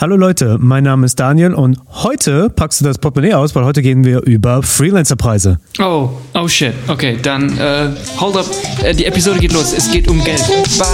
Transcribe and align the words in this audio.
Hallo 0.00 0.14
Leute, 0.14 0.58
mein 0.60 0.84
Name 0.84 1.06
ist 1.06 1.18
Daniel 1.18 1.54
und 1.54 1.76
heute 1.90 2.50
packst 2.50 2.80
du 2.80 2.84
das 2.84 2.98
Portemonnaie 2.98 3.34
aus, 3.34 3.56
weil 3.56 3.64
heute 3.64 3.82
gehen 3.82 4.04
wir 4.04 4.22
über 4.22 4.62
Freelancer-Preise. 4.62 5.58
Oh, 5.80 6.10
oh 6.34 6.46
shit. 6.46 6.72
Okay, 6.86 7.18
dann 7.20 7.58
äh, 7.58 7.90
hold 8.20 8.36
up. 8.36 8.46
Äh, 8.84 8.94
die 8.94 9.06
Episode 9.06 9.40
geht 9.40 9.52
los. 9.52 9.72
Es 9.72 9.90
geht 9.90 10.06
um 10.06 10.22
Geld. 10.22 10.44
Bye. 10.78 10.88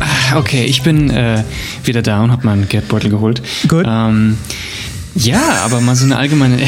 Ah, 0.00 0.36
Okay, 0.36 0.64
ich 0.66 0.82
bin 0.82 1.08
äh, 1.08 1.42
wieder 1.84 2.02
da 2.02 2.22
und 2.22 2.30
habe 2.30 2.44
meinen 2.44 2.68
Geldbeutel 2.68 3.08
geholt. 3.08 3.40
Gut. 3.68 3.86
Ähm, 3.88 4.36
ja, 5.18 5.62
aber 5.64 5.80
mal 5.80 5.96
so 5.96 6.04
eine 6.04 6.16
allgemeine. 6.16 6.62
äh, 6.62 6.66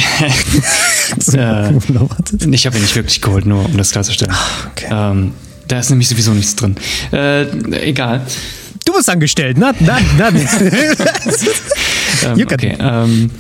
ich 2.51 2.67
habe 2.67 2.77
ihn 2.77 2.83
nicht 2.83 2.97
wirklich 2.97 3.21
geholt, 3.21 3.47
nur 3.47 3.65
um 3.65 3.77
das 3.77 3.93
klarzustellen. 3.93 4.35
okay. 4.73 4.89
Ähm, 4.91 5.33
da 5.69 5.79
ist 5.79 5.91
nämlich 5.91 6.09
sowieso 6.09 6.33
nichts 6.33 6.57
drin. 6.57 6.75
Äh, 7.13 7.43
egal. 7.89 8.27
Du 8.85 8.93
bist 8.95 9.09
angestellt, 9.09 9.57
na, 9.59 9.73
na, 9.81 9.99
na. 10.19 10.31
Ähm, 12.25 12.41
okay. 12.53 12.77
Ähm, 12.79 13.31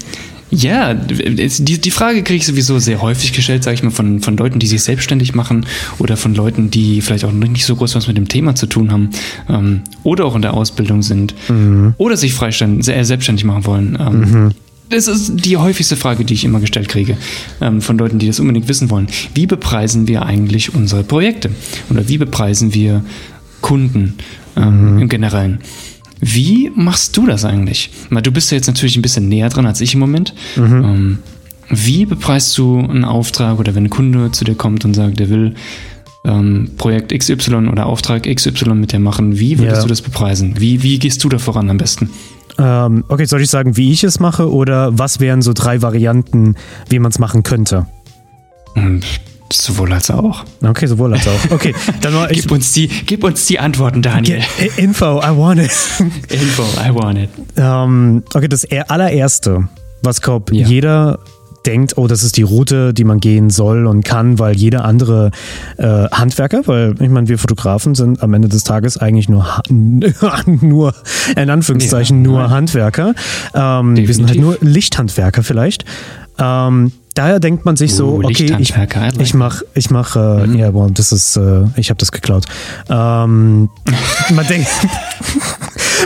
ja, 0.52 0.94
die, 0.94 1.80
die 1.80 1.90
Frage 1.90 2.22
kriege 2.22 2.38
ich 2.38 2.46
sowieso 2.46 2.78
sehr 2.78 3.00
häufig 3.00 3.32
gestellt, 3.32 3.62
sage 3.62 3.74
ich 3.74 3.82
mal, 3.82 3.90
von, 3.90 4.20
von 4.20 4.36
Leuten, 4.36 4.58
die 4.58 4.66
sich 4.66 4.82
selbstständig 4.82 5.34
machen 5.34 5.66
oder 5.98 6.16
von 6.16 6.34
Leuten, 6.34 6.70
die 6.70 7.00
vielleicht 7.02 7.24
auch 7.24 7.32
nicht 7.32 7.64
so 7.64 7.76
groß 7.76 7.94
was 7.94 8.08
mit 8.08 8.16
dem 8.16 8.26
Thema 8.26 8.54
zu 8.56 8.66
tun 8.66 8.90
haben 8.90 9.10
ähm, 9.48 9.82
oder 10.02 10.24
auch 10.24 10.34
in 10.34 10.42
der 10.42 10.54
Ausbildung 10.54 11.02
sind 11.02 11.34
oder 11.98 12.16
sich 12.16 12.34
freistellen, 12.34 12.82
sehr 12.82 13.04
selbstständig 13.04 13.44
machen 13.44 13.64
wollen. 13.66 13.98
Ähm, 14.00 14.54
Das 14.90 15.06
ist 15.08 15.44
die 15.44 15.56
häufigste 15.56 15.96
Frage, 15.96 16.24
die 16.24 16.34
ich 16.34 16.44
immer 16.44 16.60
gestellt 16.60 16.88
kriege 16.88 17.16
ähm, 17.60 17.80
von 17.80 17.96
Leuten, 17.96 18.18
die 18.18 18.26
das 18.26 18.40
unbedingt 18.40 18.68
wissen 18.68 18.90
wollen. 18.90 19.06
Wie 19.34 19.46
bepreisen 19.46 20.08
wir 20.08 20.22
eigentlich 20.26 20.74
unsere 20.74 21.04
Projekte? 21.04 21.50
Oder 21.90 22.08
wie 22.08 22.18
bepreisen 22.18 22.74
wir 22.74 23.04
Kunden 23.60 24.14
ähm, 24.56 24.98
im 24.98 25.08
Generellen? 25.08 25.60
Wie 26.20 26.70
machst 26.74 27.16
du 27.16 27.26
das 27.26 27.44
eigentlich? 27.44 27.90
Weil 28.10 28.22
du 28.22 28.30
bist 28.32 28.50
ja 28.50 28.56
jetzt 28.56 28.66
natürlich 28.66 28.96
ein 28.96 29.02
bisschen 29.02 29.28
näher 29.28 29.48
dran 29.48 29.64
als 29.64 29.80
ich 29.80 29.94
im 29.94 30.00
Moment. 30.00 30.34
Ähm, 30.56 31.18
wie 31.70 32.04
bepreist 32.04 32.58
du 32.58 32.78
einen 32.80 33.04
Auftrag 33.04 33.58
oder 33.60 33.74
wenn 33.76 33.84
ein 33.84 33.90
Kunde 33.90 34.32
zu 34.32 34.44
dir 34.44 34.56
kommt 34.56 34.84
und 34.84 34.94
sagt, 34.94 35.20
der 35.20 35.30
will 35.30 35.54
ähm, 36.24 36.72
Projekt 36.76 37.16
XY 37.16 37.68
oder 37.70 37.86
Auftrag 37.86 38.24
XY 38.24 38.74
mit 38.74 38.92
dir 38.92 38.98
machen, 38.98 39.38
wie 39.38 39.58
würdest 39.58 39.76
Ja. 39.78 39.82
du 39.82 39.88
das 39.88 40.02
bepreisen? 40.02 40.54
Wie, 40.58 40.82
wie 40.82 40.98
gehst 40.98 41.22
du 41.24 41.28
da 41.28 41.38
voran 41.38 41.70
am 41.70 41.78
besten? 41.78 42.10
Ähm, 42.58 43.04
okay, 43.08 43.24
soll 43.24 43.40
ich 43.42 43.50
sagen, 43.50 43.76
wie 43.76 43.92
ich 43.92 44.04
es 44.04 44.20
mache 44.20 44.50
oder 44.50 44.98
was 44.98 45.20
wären 45.20 45.42
so 45.42 45.52
drei 45.52 45.82
Varianten, 45.82 46.56
wie 46.88 46.98
man 46.98 47.10
es 47.10 47.18
machen 47.18 47.42
könnte? 47.42 47.86
Hm, 48.74 49.00
Sowohl 49.52 49.92
als 49.92 50.08
auch. 50.12 50.44
Okay, 50.62 50.86
sowohl 50.86 51.12
als 51.12 51.26
auch. 51.26 51.50
Okay, 51.50 51.74
dann 52.02 52.14
mal 52.14 52.30
ich. 52.30 52.42
Gib 52.42 52.52
uns 52.52 52.72
die, 52.72 52.86
gib 52.86 53.24
uns 53.24 53.46
die 53.46 53.58
Antworten, 53.58 54.00
Daniel. 54.00 54.42
Info, 54.76 55.18
I 55.20 55.36
want 55.36 55.58
it. 55.60 55.72
Info, 56.28 56.62
I 56.80 56.94
want 56.94 57.18
it. 57.18 57.30
Ähm, 57.56 58.22
okay, 58.32 58.46
das 58.46 58.62
er- 58.62 58.88
allererste, 58.92 59.66
was 60.02 60.20
glaub 60.22 60.52
Ja. 60.52 60.68
jeder 60.68 61.18
denkt, 61.66 61.98
oh, 61.98 62.06
das 62.06 62.22
ist 62.22 62.36
die 62.36 62.42
Route, 62.42 62.94
die 62.94 63.04
man 63.04 63.20
gehen 63.20 63.50
soll 63.50 63.86
und 63.86 64.04
kann, 64.04 64.38
weil 64.38 64.56
jeder 64.56 64.84
andere 64.84 65.30
äh, 65.76 65.84
Handwerker, 66.10 66.62
weil 66.66 66.94
ich 67.00 67.08
meine, 67.10 67.28
wir 67.28 67.38
Fotografen 67.38 67.94
sind 67.94 68.22
am 68.22 68.32
Ende 68.34 68.48
des 68.48 68.64
Tages 68.64 68.96
eigentlich 68.96 69.28
nur, 69.28 69.56
Ha- 69.58 69.62
nur 70.46 70.94
in 71.36 71.50
Anführungszeichen, 71.50 72.24
Ja, 72.24 72.30
nur 72.30 72.40
nein. 72.40 72.50
Handwerker. 72.50 73.14
Ähm, 73.54 73.96
wir 73.96 74.14
sind 74.14 74.28
halt 74.28 74.40
nur 74.40 74.56
Lichthandwerker 74.60 75.42
vielleicht. 75.42 75.84
Ähm, 76.38 76.92
daher 77.14 77.38
denkt 77.40 77.66
man 77.66 77.76
sich 77.76 77.94
so, 77.94 78.14
Uh, 78.16 78.24
okay, 78.24 78.56
ich, 78.58 78.74
ich 79.18 79.34
mach, 79.34 79.60
ich 79.74 79.90
mach, 79.90 80.16
äh, 80.16 80.46
ja, 80.56 80.70
boah, 80.70 80.90
das 80.90 81.12
ist, 81.12 81.36
äh, 81.36 81.64
ich 81.76 81.90
habe 81.90 81.98
das 81.98 82.12
geklaut. 82.12 82.46
Ähm, 82.88 83.68
man 84.34 84.46
denkt, 84.48 84.68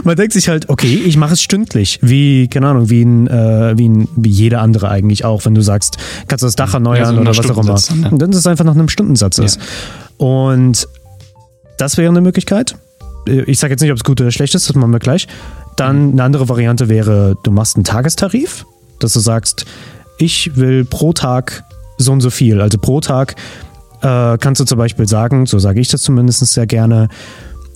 man 0.03 0.17
denkt 0.17 0.33
sich 0.33 0.49
halt, 0.49 0.69
okay, 0.69 0.95
ich 0.95 1.17
mache 1.17 1.35
es 1.35 1.43
stündlich, 1.43 1.99
wie, 2.03 2.49
keine 2.49 2.69
Ahnung, 2.69 2.91
wie, 2.91 3.03
ein, 3.03 3.27
äh, 3.29 3.75
wie, 3.77 3.89
ein, 3.89 4.09
wie 4.17 4.31
jeder 4.31 4.61
andere 4.61 4.89
eigentlich 4.89 5.25
auch, 5.25 5.45
wenn 5.45 5.55
du 5.55 5.63
sagst, 5.63 5.99
kannst 6.27 6.43
du 6.43 6.47
das 6.47 6.57
Dach 6.57 6.75
erneuern 6.75 6.99
Ja, 6.99 7.15
so 7.15 7.21
oder 7.21 7.31
was 7.37 7.51
auch 7.51 7.59
immer. 7.63 7.75
Dann, 7.75 8.03
ja. 8.03 8.09
Und 8.09 8.23
dann 8.23 8.31
ist 8.31 8.39
es 8.39 8.47
einfach 8.47 8.65
nach 8.65 8.75
einem 8.75 8.89
Stundensatz 8.89 9.39
ist. 9.39 9.59
Und 10.17 10.89
das 11.79 11.97
wäre 11.97 12.11
eine 12.11 12.21
Möglichkeit. 12.21 12.77
Äh, 13.29 13.43
Ich 13.43 13.59
sage 13.59 13.73
jetzt 13.73 13.81
nicht, 13.81 13.93
ob 13.93 13.97
es 13.99 14.05
gut 14.05 14.21
oder 14.21 14.31
schlecht 14.31 14.55
ist, 14.55 14.69
das 14.69 14.77
machen 14.77 14.91
wir 14.91 14.99
gleich. 14.99 15.29
Dann 15.77 16.13
eine 16.13 16.23
andere 16.23 16.49
Variante 16.49 16.89
wäre, 16.89 17.37
du 17.43 17.51
machst 17.51 17.77
einen 17.77 17.85
Tagestarif, 17.85 18.65
dass 19.01 19.13
du 19.13 19.21
sagst, 19.21 19.67
ich 20.19 20.57
will 20.57 20.85
pro 20.85 21.13
Tag 21.13 21.65
so 21.99 22.13
und 22.13 22.21
so 22.21 22.31
viel. 22.31 22.61
Also 22.61 22.79
pro 22.79 23.01
Tag 23.01 23.35
äh, 24.03 24.39
kannst 24.39 24.61
du 24.61 24.65
zum 24.65 24.79
Beispiel 24.79 25.09
sagen, 25.09 25.47
so 25.47 25.59
sage 25.59 25.81
ich 25.81 25.89
das 25.89 26.03
zumindest 26.03 26.45
sehr 26.47 26.67
gerne, 26.67 27.09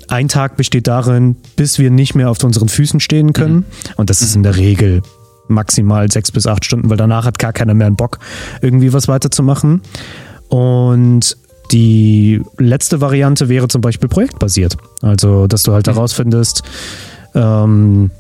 ein 0.09 0.29
Tag 0.29 0.57
besteht 0.57 0.87
darin, 0.87 1.37
bis 1.57 1.79
wir 1.79 1.91
nicht 1.91 2.15
mehr 2.15 2.31
auf 2.31 2.43
unseren 2.43 2.69
Füßen 2.69 3.01
stehen 3.01 3.33
können. 3.33 3.65
Und 3.97 4.11
das 4.11 4.23
ist 4.23 4.35
in 4.35 4.43
der 4.43 4.57
Regel 4.57 5.03
maximal 5.49 6.11
sechs 6.11 6.31
bis 6.31 6.47
acht 6.47 6.65
Stunden, 6.65 6.91
weil 6.91 6.97
danach 6.97 7.25
hat 7.25 7.39
gar 7.39 7.53
keiner 7.53 7.75
mehr 7.75 7.87
einen 7.87 7.97
Bock, 7.97 8.19
irgendwie 8.61 8.93
was 8.93 9.09
weiterzumachen. 9.09 9.83
Und 10.49 11.37
die 11.73 12.41
letzte 12.57 13.01
Variante 13.01 13.49
wäre 13.49 13.69
zum 13.69 13.81
Beispiel 13.81 14.09
projektbasiert. 14.09 14.77
Also, 15.03 15.47
dass 15.47 15.63
du 15.63 15.73
halt 15.73 15.87
herausfindest, 15.87 16.63
ähm, 17.35 18.11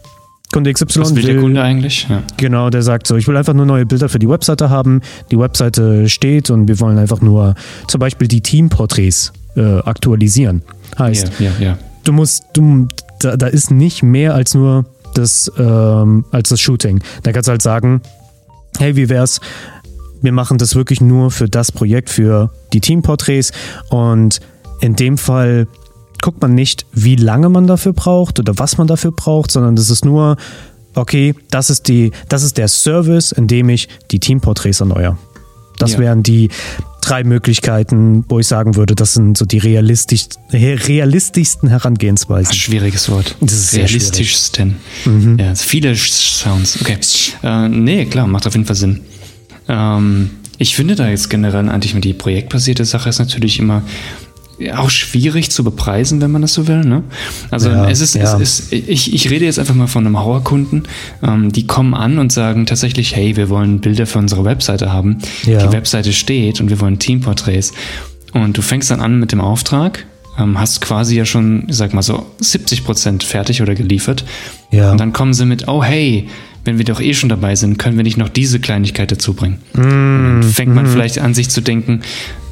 Kunde 0.53 0.72
XY 0.72 1.00
Was 1.00 1.15
will 1.15 1.22
der 1.22 1.37
Kunde 1.37 1.62
eigentlich? 1.62 2.06
Ja. 2.09 2.22
Genau, 2.38 2.70
der 2.70 2.82
sagt 2.82 3.06
so, 3.06 3.16
ich 3.16 3.28
will 3.28 3.37
einfach 3.37 3.53
nur 3.53 3.66
neue 3.66 3.84
Bilder 3.84 4.09
für 4.09 4.19
die 4.19 4.28
Webseite 4.28 4.70
haben. 4.70 5.03
Die 5.31 5.38
Webseite 5.38 6.09
steht 6.09 6.49
und 6.49 6.69
wir 6.69 6.81
wollen 6.81 6.97
einfach 6.97 7.20
nur 7.20 7.55
zum 7.87 7.99
Beispiel 7.99 8.28
die 8.28 8.41
Teamporträts 8.41 9.34
äh, 9.56 9.81
aktualisieren. 9.81 10.62
Heißt, 10.98 11.32
Ja, 11.38 11.50
ja, 11.59 11.66
ja. 11.66 11.78
du 12.04 12.12
musst, 12.12 12.44
du, 12.54 12.88
da, 13.20 13.36
da 13.36 13.47
ist 13.47 13.70
nicht 13.70 14.03
mehr 14.03 14.34
als 14.34 14.54
nur 14.54 14.84
das, 15.14 15.50
ähm, 15.59 16.25
als 16.31 16.48
das 16.50 16.60
Shooting. 16.60 17.03
Da 17.22 17.32
kannst 17.32 17.48
du 17.48 17.50
halt 17.50 17.62
sagen, 17.62 18.03
hey, 18.78 18.97
wie 18.97 19.08
wär's? 19.08 19.41
Wir 20.20 20.32
machen 20.32 20.58
das 20.58 20.75
wirklich 20.75 21.00
nur 21.00 21.31
für 21.31 21.48
das 21.48 21.70
Projekt, 21.70 22.10
für 22.10 22.50
die 22.72 22.81
Teamporträts 22.81 23.53
und 23.91 24.41
in 24.81 24.97
dem 24.97 25.16
Fall 25.16 25.69
guckt 26.20 26.42
man 26.42 26.54
nicht, 26.54 26.87
wie 26.92 27.16
lange 27.16 27.48
man 27.48 27.66
dafür 27.66 27.92
braucht 27.92 28.41
oder 28.41 28.58
was 28.58 28.78
man 28.78 28.87
dafür 28.88 29.12
braucht, 29.12 29.53
sondern 29.53 29.76
das 29.76 29.91
ist 29.91 30.04
nur, 30.04 30.37
okay, 30.94 31.34
das 31.50 31.70
ist, 31.70 31.88
die, 31.88 32.10
das 32.28 32.42
ist 32.42 32.58
der 32.58 32.69
Service, 32.69 33.32
in 33.32 33.47
dem 33.47 33.69
ich 33.69 33.88
die 34.10 34.19
Teamporträts 34.19 34.81
erneuere. 34.81 35.16
Das 35.78 35.92
Ja. 35.92 35.98
wären 35.98 36.22
die 36.22 36.48
drei 37.00 37.24
Möglichkeiten, 37.24 38.24
wo 38.28 38.38
ich 38.38 38.46
sagen 38.46 38.76
würde, 38.76 38.94
das 38.94 39.14
sind 39.14 39.38
so 39.38 39.46
die 39.46 39.58
realistisch, 39.58 40.26
realistischsten 40.52 41.68
Herangehensweisen. 41.68 42.54
Schwieriges 42.54 43.08
Wort. 43.08 43.36
Das 43.40 43.52
ist 43.52 43.74
Realistischsten. 43.74 44.76
Mhm. 45.04 45.38
Ja, 45.38 45.54
viele 45.54 45.94
Sounds. 45.96 46.80
Okay. 46.80 46.98
Äh, 47.42 47.68
nee, 47.68 48.04
klar, 48.06 48.26
macht 48.26 48.46
auf 48.46 48.54
jeden 48.54 48.66
Fall 48.66 48.76
Sinn. 48.76 49.00
Ähm, 49.68 50.30
ich 50.58 50.74
finde 50.74 50.96
da 50.96 51.08
jetzt 51.08 51.30
generell 51.30 51.68
eigentlich 51.68 51.94
die 52.00 52.12
projektbasierte 52.14 52.84
Sache 52.84 53.08
ist 53.08 53.18
natürlich 53.20 53.58
immer 53.58 53.82
auch 54.74 54.91
schwierig 54.91 55.50
zu 55.50 55.62
bepreisen, 55.64 56.20
wenn 56.20 56.30
man 56.30 56.42
das 56.42 56.54
so 56.54 56.66
will. 56.66 56.80
Ne? 56.80 57.04
Also 57.50 57.70
Ja, 57.70 57.88
es 57.88 58.00
ist, 58.00 58.14
ja. 58.14 58.38
es 58.38 58.60
ist 58.60 58.72
ich, 58.72 59.14
ich 59.14 59.30
rede 59.30 59.44
jetzt 59.44 59.58
einfach 59.58 59.74
mal 59.74 59.86
von 59.86 60.06
einem 60.06 60.19
Hauerkunden, 60.19 60.84
ähm, 61.22 61.52
die 61.52 61.66
kommen 61.66 61.94
an 61.94 62.19
und 62.19 62.32
sagen 62.32 62.66
tatsächlich, 62.66 63.14
hey, 63.14 63.36
wir 63.36 63.48
wollen 63.48 63.80
Bilder 63.80 64.06
für 64.06 64.19
unsere 64.19 64.44
Webseite 64.44 64.92
haben. 64.92 65.19
Ja. 65.44 65.64
Die 65.64 65.72
Webseite 65.72 66.12
steht 66.12 66.60
und 66.60 66.70
wir 66.70 66.80
wollen 66.80 66.98
Teamporträts. 66.98 67.72
Und 68.32 68.56
du 68.56 68.62
fängst 68.62 68.91
dann 68.91 69.00
an 69.00 69.19
mit 69.20 69.32
dem 69.32 69.41
Auftrag, 69.41 70.04
ähm, 70.38 70.58
hast 70.58 70.80
quasi 70.80 71.16
ja 71.16 71.25
schon, 71.25 71.64
ich 71.69 71.76
sag 71.76 71.94
mal 71.94 72.02
so, 72.02 72.26
70 72.40 72.84
Prozent 72.84 73.22
fertig 73.25 73.62
oder 73.62 73.75
geliefert. 73.75 74.25
Ja. 74.70 74.92
Und 74.92 74.98
dann 74.98 75.12
kommen 75.12 75.34
sie 75.34 75.46
mit, 75.46 75.69
oh 75.69 75.82
hey, 75.82 76.28
wenn 76.64 76.76
wir 76.76 76.84
doch 76.84 77.00
eh 77.00 77.14
schon 77.14 77.28
dabei 77.28 77.56
sind, 77.56 77.78
können 77.78 77.96
wir 77.96 78.04
nicht 78.04 78.19
noch 78.19 78.28
diese 78.28 78.60
Kleinigkeit 78.60 79.10
dazu 79.10 79.32
bringen. 79.32 79.58
Mm, 79.72 79.80
Und 79.80 80.40
dann 80.42 80.42
fängt 80.42 80.75
man 80.75 80.86
vielleicht 80.86 81.19
an, 81.19 81.32
sich 81.32 81.49
zu 81.49 81.62
denken, 81.62 82.02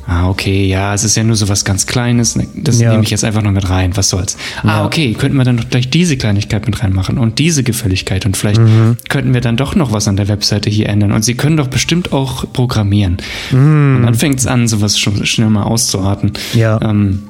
ah, 0.06 0.28
okay, 0.28 0.66
ja, 0.66 0.94
es 0.94 1.04
ist 1.04 1.16
ja 1.16 1.24
nur 1.24 1.36
so 1.36 1.48
was 1.48 1.64
ganz 1.64 1.86
Kleines, 1.86 2.36
ne, 2.36 2.46
das 2.54 2.80
Ja. 2.80 2.90
nehme 2.92 3.02
ich 3.02 3.10
jetzt 3.10 3.24
einfach 3.24 3.42
noch 3.42 3.50
mit 3.52 3.68
rein, 3.68 3.96
was 3.96 4.08
soll's. 4.08 4.36
Ah, 4.62 4.84
okay, 4.84 5.14
könnten 5.14 5.36
wir 5.36 5.44
dann 5.44 5.56
doch 5.56 5.68
gleich 5.68 5.90
diese 5.90 6.16
Kleinigkeit 6.16 6.66
mit 6.66 6.82
reinmachen 6.82 7.18
und 7.18 7.38
diese 7.38 7.62
Gefälligkeit 7.62 8.24
und 8.26 8.36
vielleicht 8.36 8.60
Mhm. 8.60 8.96
könnten 9.08 9.34
wir 9.34 9.40
dann 9.40 9.56
doch 9.56 9.74
noch 9.74 9.92
was 9.92 10.08
an 10.08 10.16
der 10.16 10.28
Webseite 10.28 10.70
hier 10.70 10.88
ändern 10.88 11.12
und 11.12 11.24
sie 11.24 11.34
können 11.34 11.56
doch 11.56 11.68
bestimmt 11.68 12.12
auch 12.12 12.44
programmieren. 12.52 13.18
Und 13.52 14.02
dann 14.04 14.14
fängt 14.14 14.38
es 14.38 14.46
an, 14.46 14.68
sowas 14.68 14.98
schon 14.98 15.24
schnell 15.26 15.50
mal 15.50 15.64
auszuarten. 15.64 16.32
Mhm. 16.54 16.58
Ja. 16.60 16.80
Ähm, 16.82 17.22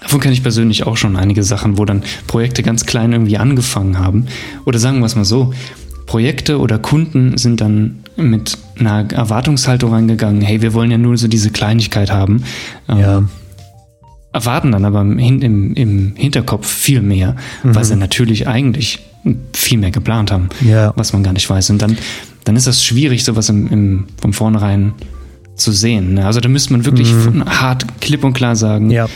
Davon 0.00 0.18
kenne 0.18 0.34
ich 0.34 0.42
persönlich 0.42 0.84
auch 0.84 0.96
schon 0.96 1.16
einige 1.16 1.44
Sachen, 1.44 1.78
wo 1.78 1.84
dann 1.84 2.02
Projekte 2.26 2.64
ganz 2.64 2.86
klein 2.86 3.12
irgendwie 3.12 3.38
angefangen 3.38 4.00
haben. 4.00 4.26
Oder 4.64 4.80
sagen 4.80 4.98
wir 4.98 5.06
es 5.06 5.14
mal 5.14 5.24
so, 5.24 5.54
Projekte 6.06 6.58
oder 6.58 6.78
Kunden 6.78 7.36
sind 7.38 7.60
dann 7.60 8.02
mit 8.16 8.58
einer 8.78 9.10
Erwartungshaltung 9.12 9.92
reingegangen, 9.92 10.42
hey, 10.42 10.60
wir 10.62 10.74
wollen 10.74 10.90
ja 10.90 10.98
nur 10.98 11.16
so 11.16 11.28
diese 11.28 11.50
Kleinigkeit 11.50 12.10
haben. 12.10 12.44
Ähm, 12.88 12.98
Ja. 12.98 13.22
Erwarten 14.34 14.72
dann 14.72 14.86
aber 14.86 15.02
im, 15.02 15.18
im, 15.18 15.74
im 15.74 16.12
Hinterkopf 16.16 16.66
viel 16.66 17.02
mehr, 17.02 17.36
weil 17.64 17.84
sie 17.84 17.96
natürlich 17.96 18.48
eigentlich 18.48 19.00
viel 19.52 19.76
mehr 19.76 19.90
geplant 19.90 20.32
haben, 20.32 20.48
Ja. 20.62 20.94
was 20.96 21.12
man 21.12 21.22
gar 21.22 21.34
nicht 21.34 21.48
weiß. 21.50 21.68
Und 21.68 21.82
dann, 21.82 21.98
dann 22.44 22.56
ist 22.56 22.66
das 22.66 22.82
schwierig, 22.82 23.24
sowas 23.24 23.50
im, 23.50 23.66
im, 23.68 24.06
von 24.22 24.32
vornherein 24.32 24.94
zu 25.54 25.70
sehen. 25.70 26.14
Ne? 26.14 26.24
Also 26.24 26.40
da 26.40 26.48
müsste 26.48 26.72
man 26.72 26.86
wirklich 26.86 27.12
mhm. 27.12 27.44
hart, 27.44 27.84
klipp 28.00 28.24
und 28.24 28.32
klar 28.32 28.56
sagen, 28.56 28.90
ja. 28.90 29.06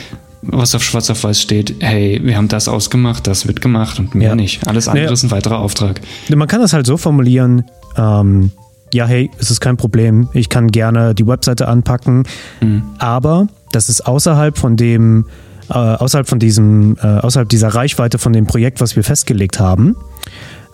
Was 0.48 0.74
auf 0.74 0.82
schwarz 0.82 1.10
auf 1.10 1.24
weiß 1.24 1.40
steht, 1.40 1.76
hey, 1.80 2.20
wir 2.22 2.36
haben 2.36 2.48
das 2.48 2.68
ausgemacht, 2.68 3.26
das 3.26 3.46
wird 3.46 3.60
gemacht 3.60 3.98
und 3.98 4.14
mehr 4.14 4.30
ja. 4.30 4.34
nicht. 4.34 4.66
Alles 4.66 4.88
andere 4.88 5.06
ja. 5.06 5.12
ist 5.12 5.22
ein 5.22 5.30
weiterer 5.30 5.58
Auftrag. 5.58 6.00
Man 6.34 6.48
kann 6.48 6.60
das 6.60 6.72
halt 6.72 6.86
so 6.86 6.96
formulieren, 6.96 7.64
ähm, 7.96 8.50
ja, 8.92 9.06
hey, 9.06 9.30
es 9.38 9.50
ist 9.50 9.60
kein 9.60 9.76
Problem, 9.76 10.28
ich 10.32 10.48
kann 10.48 10.68
gerne 10.68 11.14
die 11.14 11.26
Webseite 11.26 11.68
anpacken, 11.68 12.24
mhm. 12.60 12.82
aber 12.98 13.48
das 13.72 13.88
ist 13.88 14.06
außerhalb 14.06 14.56
von 14.56 14.76
dem, 14.76 15.26
äh, 15.68 15.74
außerhalb 15.74 16.28
von 16.28 16.38
diesem, 16.38 16.96
äh, 17.02 17.06
außerhalb 17.06 17.48
dieser 17.48 17.68
Reichweite 17.68 18.18
von 18.18 18.32
dem 18.32 18.46
Projekt, 18.46 18.80
was 18.80 18.96
wir 18.96 19.04
festgelegt 19.04 19.58
haben. 19.58 19.96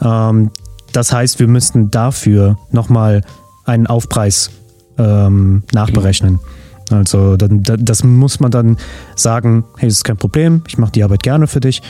Ähm, 0.00 0.50
das 0.92 1.12
heißt, 1.12 1.40
wir 1.40 1.48
müssten 1.48 1.90
dafür 1.90 2.58
nochmal 2.70 3.22
einen 3.64 3.86
Aufpreis 3.86 4.50
ähm, 4.98 5.62
nachberechnen. 5.72 6.34
Mhm. 6.34 6.61
Also 6.92 7.36
dann, 7.36 7.62
das 7.62 8.04
muss 8.04 8.40
man 8.40 8.50
dann 8.50 8.76
sagen, 9.16 9.64
hey, 9.76 9.88
das 9.88 9.98
ist 9.98 10.04
kein 10.04 10.16
Problem, 10.16 10.62
ich 10.68 10.78
mache 10.78 10.92
die 10.92 11.04
Arbeit 11.04 11.22
gerne 11.22 11.46
für 11.46 11.60
dich. 11.60 11.82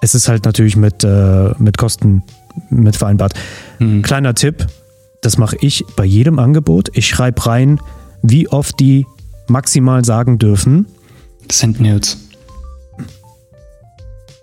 Es 0.00 0.14
ist 0.14 0.28
halt 0.28 0.44
natürlich 0.44 0.76
mit, 0.76 1.04
äh, 1.04 1.50
mit 1.58 1.78
Kosten 1.78 2.22
mit 2.70 2.96
vereinbart. 2.96 3.34
Mhm. 3.78 4.02
Kleiner 4.02 4.34
Tipp, 4.34 4.66
das 5.20 5.38
mache 5.38 5.56
ich 5.60 5.84
bei 5.96 6.04
jedem 6.04 6.38
Angebot. 6.38 6.90
Ich 6.94 7.06
schreibe 7.06 7.46
rein, 7.46 7.80
wie 8.22 8.48
oft 8.48 8.78
die 8.80 9.06
maximal 9.48 10.04
sagen 10.04 10.38
dürfen. 10.38 10.86
Das 11.48 11.58
sind 11.58 11.80
Notes. 11.80 12.18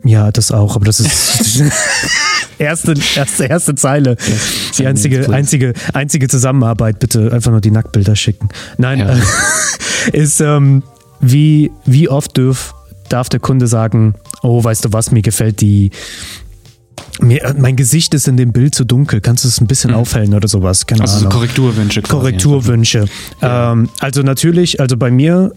Ja, 0.04 0.31
das 0.31 0.51
auch, 0.51 0.75
aber 0.75 0.86
das 0.86 1.00
ist 1.00 1.62
erste, 2.57 2.94
erste, 3.16 3.46
erste 3.46 3.75
Zeile. 3.75 4.12
Ja, 4.12 4.36
die 4.78 4.88
einzige, 4.88 5.30
einzige, 5.30 5.74
einzige 5.94 6.28
Zusammenarbeit, 6.28 7.00
bitte 7.00 7.31
einfach 7.34 7.51
nur 7.51 7.62
die 7.62 7.72
Nacktbilder 7.72 8.16
schicken. 8.16 8.50
Nein, 8.78 9.00
ja. 9.00 9.16
äh, 9.16 9.19
ist, 10.18 10.40
ähm, 10.40 10.84
wie, 11.19 11.72
wie 11.86 12.07
oft 12.07 12.38
dürf, 12.38 12.74
darf 13.10 13.28
der 13.30 13.40
Kunde 13.40 13.68
sagen, 13.68 14.16
oh, 14.42 14.63
weißt 14.63 14.86
du 14.86 14.94
was, 14.94 15.12
mir 15.12 15.22
gefällt 15.22 15.60
die, 15.60 15.92
mir, 17.22 17.44
äh, 17.44 17.54
mein 17.57 17.75
Gesicht 17.75 18.13
ist 18.13 18.28
in 18.28 18.38
dem 18.38 18.52
Bild 18.52 18.75
zu 18.75 18.86
dunkel. 18.86 19.22
Kannst 19.22 19.44
du 19.44 19.48
es 19.48 19.60
ein 19.60 19.68
bisschen 19.68 19.92
mhm. 19.92 19.98
aufhellen 19.98 20.34
oder 20.34 20.48
sowas? 20.48 20.86
Keine 20.86 21.02
also 21.02 21.18
Ahnung. 21.18 21.31
Korrekturwünsche. 21.31 22.02
Quasi 22.02 22.19
Korrekturwünsche. 22.19 23.06
Ja. 23.42 23.74
Ähm, 23.74 23.90
also 24.00 24.22
natürlich, 24.22 24.80
also 24.80 24.98
bei 24.98 25.12
mir, 25.12 25.52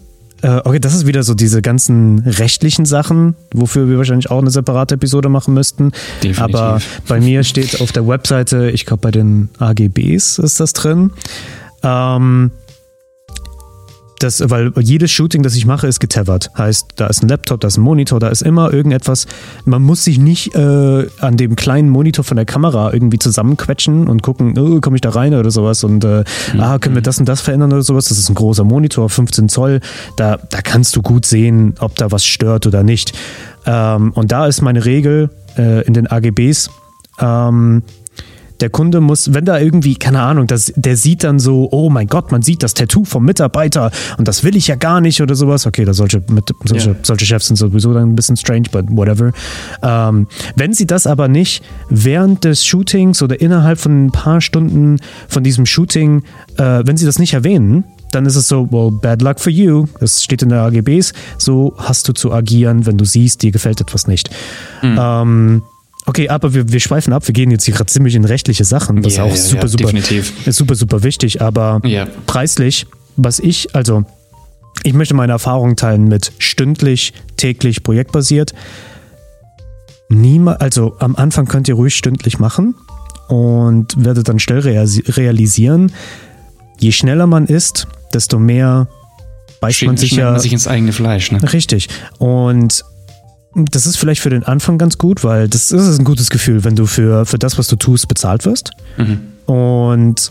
okay, 0.48 0.80
das 0.80 0.94
ist 0.94 1.06
wieder 1.06 1.22
so 1.22 1.34
diese 1.34 1.62
ganzen 1.62 2.20
rechtlichen 2.20 2.84
Sachen, 2.84 3.34
wofür 3.54 3.88
wir 3.88 3.98
wahrscheinlich 3.98 4.30
auch 4.30 4.40
eine 4.40 4.50
separate 4.50 4.96
Episode 4.96 5.28
machen 5.28 5.54
müssten. 5.54 5.92
Definitiv. 6.22 6.40
Aber 6.40 6.80
bei 7.06 7.20
mir 7.20 7.44
steht 7.44 7.80
auf 7.80 7.92
der 7.92 8.06
Webseite, 8.06 8.70
ich 8.70 8.86
glaube 8.86 9.02
bei 9.02 9.10
den 9.10 9.50
AGBs 9.58 10.38
ist 10.38 10.60
das 10.60 10.72
drin. 10.72 11.12
Ähm, 11.82 12.50
das, 14.22 14.42
weil 14.50 14.72
jedes 14.78 15.10
Shooting, 15.10 15.42
das 15.42 15.56
ich 15.56 15.66
mache, 15.66 15.86
ist 15.86 16.00
getethert. 16.00 16.50
Heißt, 16.56 16.88
da 16.96 17.06
ist 17.06 17.22
ein 17.22 17.28
Laptop, 17.28 17.60
da 17.60 17.68
ist 17.68 17.76
ein 17.76 17.82
Monitor, 17.82 18.20
da 18.20 18.28
ist 18.28 18.42
immer 18.42 18.72
irgendetwas. 18.72 19.26
Man 19.64 19.82
muss 19.82 20.04
sich 20.04 20.18
nicht 20.18 20.54
äh, 20.54 21.06
an 21.20 21.36
dem 21.36 21.56
kleinen 21.56 21.88
Monitor 21.88 22.24
von 22.24 22.36
der 22.36 22.46
Kamera 22.46 22.92
irgendwie 22.92 23.18
zusammenquetschen 23.18 24.08
und 24.08 24.22
gucken, 24.22 24.58
oh, 24.58 24.80
komme 24.80 24.96
ich 24.96 25.00
da 25.00 25.10
rein 25.10 25.34
oder 25.34 25.50
sowas 25.50 25.84
und 25.84 26.04
äh, 26.04 26.24
mhm. 26.52 26.60
ah, 26.60 26.78
können 26.78 26.94
wir 26.94 27.02
das 27.02 27.18
und 27.18 27.28
das 27.28 27.40
verändern 27.40 27.72
oder 27.72 27.82
sowas. 27.82 28.06
Das 28.06 28.18
ist 28.18 28.28
ein 28.28 28.34
großer 28.34 28.64
Monitor, 28.64 29.08
15 29.08 29.48
Zoll. 29.48 29.80
Da, 30.16 30.36
da 30.36 30.62
kannst 30.62 30.96
du 30.96 31.02
gut 31.02 31.26
sehen, 31.26 31.74
ob 31.80 31.96
da 31.96 32.10
was 32.10 32.24
stört 32.24 32.66
oder 32.66 32.82
nicht. 32.82 33.12
Ähm, 33.66 34.12
und 34.12 34.32
da 34.32 34.46
ist 34.46 34.62
meine 34.62 34.84
Regel 34.84 35.30
äh, 35.56 35.84
in 35.86 35.94
den 35.94 36.06
AGBs. 36.06 36.70
Ähm, 37.20 37.82
der 38.62 38.70
Kunde 38.70 39.00
muss, 39.00 39.34
wenn 39.34 39.44
da 39.44 39.58
irgendwie, 39.58 39.96
keine 39.96 40.20
Ahnung, 40.20 40.46
das, 40.46 40.72
der 40.76 40.96
sieht 40.96 41.24
dann 41.24 41.40
so, 41.40 41.68
oh 41.72 41.90
mein 41.90 42.06
Gott, 42.06 42.30
man 42.30 42.42
sieht 42.42 42.62
das 42.62 42.74
Tattoo 42.74 43.04
vom 43.04 43.24
Mitarbeiter 43.24 43.90
und 44.18 44.28
das 44.28 44.44
will 44.44 44.54
ich 44.54 44.68
ja 44.68 44.76
gar 44.76 45.00
nicht 45.00 45.20
oder 45.20 45.34
sowas. 45.34 45.66
Okay, 45.66 45.84
da 45.84 45.92
solche, 45.92 46.22
mit, 46.30 46.54
solche, 46.64 46.90
yeah. 46.90 46.98
solche 47.02 47.26
Chefs 47.26 47.48
sind 47.48 47.56
sowieso 47.56 47.92
dann 47.92 48.10
ein 48.10 48.16
bisschen 48.16 48.36
strange, 48.36 48.68
but 48.70 48.84
whatever. 48.88 49.32
Ähm, 49.82 50.28
wenn 50.54 50.72
sie 50.72 50.86
das 50.86 51.08
aber 51.08 51.26
nicht 51.26 51.64
während 51.90 52.44
des 52.44 52.64
Shootings 52.64 53.20
oder 53.20 53.40
innerhalb 53.40 53.80
von 53.80 54.06
ein 54.06 54.12
paar 54.12 54.40
Stunden 54.40 54.98
von 55.26 55.42
diesem 55.42 55.66
Shooting, 55.66 56.22
äh, 56.56 56.82
wenn 56.84 56.96
sie 56.96 57.04
das 57.04 57.18
nicht 57.18 57.34
erwähnen, 57.34 57.82
dann 58.12 58.26
ist 58.26 58.36
es 58.36 58.46
so, 58.46 58.70
well, 58.70 58.92
bad 58.92 59.22
luck 59.22 59.40
for 59.40 59.50
you. 59.50 59.86
Das 59.98 60.22
steht 60.22 60.42
in 60.42 60.50
der 60.50 60.60
AGBs. 60.60 61.14
So 61.36 61.74
hast 61.78 62.08
du 62.08 62.12
zu 62.12 62.32
agieren, 62.32 62.86
wenn 62.86 62.96
du 62.96 63.04
siehst, 63.04 63.42
dir 63.42 63.50
gefällt 63.50 63.80
etwas 63.80 64.06
nicht. 64.06 64.30
Mhm. 64.82 64.98
Ähm, 65.00 65.62
Okay, 66.04 66.28
aber 66.28 66.52
wir, 66.52 66.72
wir 66.72 66.80
schweifen 66.80 67.12
ab. 67.12 67.26
Wir 67.26 67.32
gehen 67.32 67.50
jetzt 67.50 67.64
hier 67.64 67.74
gerade 67.74 67.86
ziemlich 67.86 68.14
in 68.14 68.24
rechtliche 68.24 68.64
Sachen. 68.64 69.02
Das 69.02 69.14
yeah, 69.14 69.26
ist 69.26 69.32
auch 69.32 69.36
ja, 69.36 69.42
super, 69.42 69.62
ja, 69.62 69.68
super, 69.68 69.84
definitiv. 69.84 70.46
ist 70.46 70.56
super, 70.56 70.74
super 70.74 71.02
wichtig. 71.02 71.40
Aber 71.40 71.80
preislich, 72.26 72.86
was 73.16 73.38
ich, 73.38 73.74
also 73.74 74.04
ich 74.82 74.94
möchte 74.94 75.14
meine 75.14 75.32
Erfahrungen 75.32 75.76
teilen 75.76 76.08
mit 76.08 76.32
stündlich, 76.38 77.12
täglich, 77.36 77.82
projektbasiert. 77.82 78.52
Niemals, 80.08 80.60
also 80.60 80.96
am 80.98 81.14
Anfang 81.16 81.46
könnt 81.46 81.68
ihr 81.68 81.74
ruhig 81.74 81.94
stündlich 81.94 82.38
machen 82.38 82.74
und 83.28 84.04
werdet 84.04 84.28
dann 84.28 84.38
schnell 84.38 84.58
realisieren, 84.60 85.92
je 86.78 86.92
schneller 86.92 87.26
man 87.26 87.46
ist, 87.46 87.86
desto 88.12 88.38
mehr 88.38 88.88
beißt 89.60 89.84
man 89.84 89.96
sich 89.96 90.12
ja. 90.12 90.32
Man 90.32 90.40
sich 90.40 90.52
ins 90.52 90.66
eigene 90.66 90.92
Fleisch. 90.92 91.30
Ne? 91.30 91.40
Richtig. 91.52 91.88
Und 92.18 92.84
das 93.54 93.86
ist 93.86 93.96
vielleicht 93.96 94.22
für 94.22 94.30
den 94.30 94.44
Anfang 94.44 94.78
ganz 94.78 94.98
gut, 94.98 95.24
weil 95.24 95.48
das 95.48 95.72
ist 95.72 95.98
ein 95.98 96.04
gutes 96.04 96.30
Gefühl, 96.30 96.64
wenn 96.64 96.76
du 96.76 96.86
für, 96.86 97.26
für 97.26 97.38
das, 97.38 97.58
was 97.58 97.68
du 97.68 97.76
tust, 97.76 98.08
bezahlt 98.08 98.44
wirst. 98.44 98.70
Mhm. 98.96 99.20
Und 99.52 100.30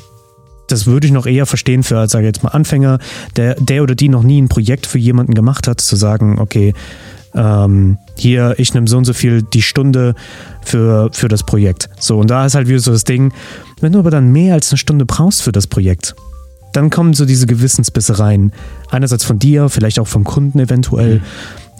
das 0.67 0.87
würde 0.87 1.05
ich 1.05 1.13
noch 1.13 1.25
eher 1.25 1.45
verstehen 1.45 1.83
für, 1.83 2.07
sage 2.07 2.25
ich 2.25 2.35
jetzt 2.35 2.43
mal, 2.43 2.49
Anfänger, 2.49 2.99
der, 3.35 3.55
der 3.55 3.83
oder 3.83 3.93
die 3.93 4.09
noch 4.09 4.23
nie 4.23 4.41
ein 4.41 4.49
Projekt 4.49 4.87
für 4.87 4.97
jemanden 4.97 5.33
gemacht 5.33 5.67
hat, 5.67 5.81
zu 5.81 5.95
sagen, 5.95 6.39
okay, 6.39 6.73
ähm, 7.33 7.97
hier, 8.17 8.55
ich 8.57 8.73
nehme 8.73 8.87
so 8.87 8.97
und 8.97 9.05
so 9.05 9.13
viel 9.13 9.41
die 9.41 9.61
Stunde 9.61 10.15
für, 10.63 11.09
für 11.13 11.27
das 11.27 11.43
Projekt. 11.45 11.89
So, 11.99 12.19
und 12.19 12.29
da 12.29 12.45
ist 12.45 12.55
halt 12.55 12.67
wieder 12.67 12.79
so 12.79 12.91
das 12.91 13.03
Ding, 13.03 13.33
wenn 13.81 13.93
du 13.93 13.99
aber 13.99 14.11
dann 14.11 14.31
mehr 14.31 14.53
als 14.53 14.71
eine 14.71 14.77
Stunde 14.77 15.05
brauchst 15.05 15.43
für 15.43 15.51
das 15.51 15.67
Projekt, 15.67 16.15
dann 16.73 16.89
kommen 16.89 17.13
so 17.13 17.25
diese 17.25 17.47
Gewissensbissereien. 17.47 18.53
Einerseits 18.89 19.25
von 19.25 19.39
dir, 19.39 19.69
vielleicht 19.69 19.99
auch 19.99 20.07
vom 20.07 20.23
Kunden 20.23 20.59
eventuell. 20.59 21.19
Mhm 21.19 21.23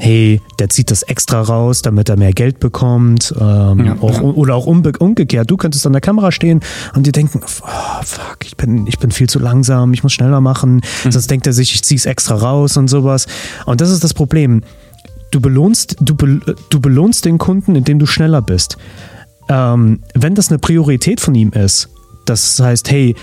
hey, 0.02 0.42
der 0.58 0.70
zieht 0.70 0.90
das 0.90 1.04
extra 1.04 1.42
raus, 1.42 1.84
damit 1.84 2.10
er 2.10 2.18
mehr 2.18 2.34
Geld 2.34 2.60
bekommt. 2.60 3.34
Ähm, 3.40 3.86
ja, 3.86 3.98
auch. 4.02 4.22
Oder 4.22 4.56
auch 4.56 4.66
umgekehrt. 4.66 5.50
Du 5.50 5.58
könntest 5.58 5.86
an 5.86 5.94
der 5.94 6.02
Kamera 6.02 6.32
stehen 6.32 6.62
und 6.96 7.06
dir 7.06 7.12
denken, 7.12 7.42
oh, 7.44 8.02
fuck, 8.04 8.38
ich 8.44 8.58
bin, 8.58 8.88
ich 8.88 8.98
bin 8.98 9.12
viel 9.12 9.30
zu 9.30 9.38
langsam, 9.38 9.94
ich 9.94 10.02
muss 10.02 10.14
schneller 10.14 10.42
machen. 10.42 10.82
Mhm. 11.04 11.12
Sonst 11.12 11.30
denkt 11.30 11.46
er 11.46 11.54
sich, 11.54 11.76
ich 11.76 11.84
zieh's 11.84 12.08
extra 12.08 12.36
raus 12.36 12.78
und 12.78 12.88
sowas. 12.88 13.28
Und 13.66 13.80
das 13.80 13.92
ist 13.92 14.04
das 14.04 14.16
Problem. 14.16 14.64
Du 15.30 15.40
belohnst, 15.40 15.98
du, 16.02 16.16
be, 16.16 16.40
du 16.72 16.82
belohnst 16.82 17.24
den 17.26 17.38
Kunden, 17.38 17.76
indem 17.76 18.00
du 18.00 18.08
schneller 18.08 18.42
bist. 18.42 18.78
Ähm, 19.50 20.00
wenn 20.16 20.34
das 20.34 20.50
eine 20.50 20.58
Priorität 20.58 21.22
von 21.22 21.36
ihm 21.36 21.52
ist, 21.52 21.90
das 22.26 22.60
heißt, 22.60 22.90
hey, 22.90 23.16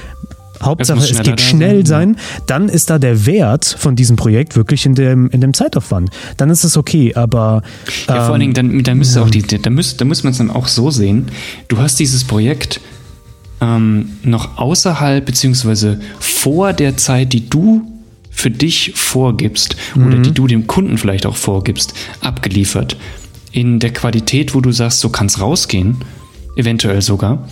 Hauptsache, 0.62 0.98
es, 0.98 1.10
es 1.10 1.22
geht 1.22 1.40
schnell 1.40 1.86
sein, 1.86 2.16
dann 2.46 2.68
ist 2.68 2.90
da 2.90 2.98
der 2.98 3.26
Wert 3.26 3.64
von 3.64 3.96
diesem 3.96 4.16
Projekt 4.16 4.56
wirklich 4.56 4.86
in 4.86 4.94
dem, 4.94 5.28
in 5.30 5.40
dem 5.40 5.54
Zeitaufwand. 5.54 6.10
Dann 6.36 6.50
ist 6.50 6.64
es 6.64 6.76
okay, 6.76 7.14
aber. 7.14 7.62
Ähm, 7.86 8.14
ja, 8.14 8.24
vor 8.24 8.32
allen 8.32 8.40
Dingen, 8.40 8.54
dann, 8.54 8.82
dann 8.82 8.98
müsste 8.98 9.22
auch 9.22 9.30
die, 9.30 9.42
da 9.42 9.70
muss, 9.70 9.96
da 9.96 10.04
muss 10.04 10.24
man 10.24 10.32
es 10.32 10.38
dann 10.38 10.50
auch 10.50 10.68
so 10.68 10.90
sehen. 10.90 11.26
Du 11.68 11.78
hast 11.78 11.98
dieses 11.98 12.24
Projekt 12.24 12.80
ähm, 13.60 14.10
noch 14.22 14.58
außerhalb, 14.58 15.24
beziehungsweise 15.24 16.00
vor 16.20 16.72
der 16.72 16.96
Zeit, 16.96 17.32
die 17.32 17.48
du 17.48 17.82
für 18.30 18.50
dich 18.50 18.92
vorgibst 18.94 19.76
mhm. 19.94 20.06
oder 20.06 20.18
die 20.18 20.32
du 20.32 20.46
dem 20.46 20.66
Kunden 20.66 20.96
vielleicht 20.96 21.26
auch 21.26 21.36
vorgibst, 21.36 21.94
abgeliefert. 22.20 22.96
In 23.50 23.80
der 23.80 23.92
Qualität, 23.92 24.54
wo 24.54 24.60
du 24.60 24.70
sagst, 24.70 25.00
so 25.00 25.08
kann 25.08 25.26
es 25.26 25.40
rausgehen, 25.40 25.96
eventuell 26.54 27.02
sogar. 27.02 27.48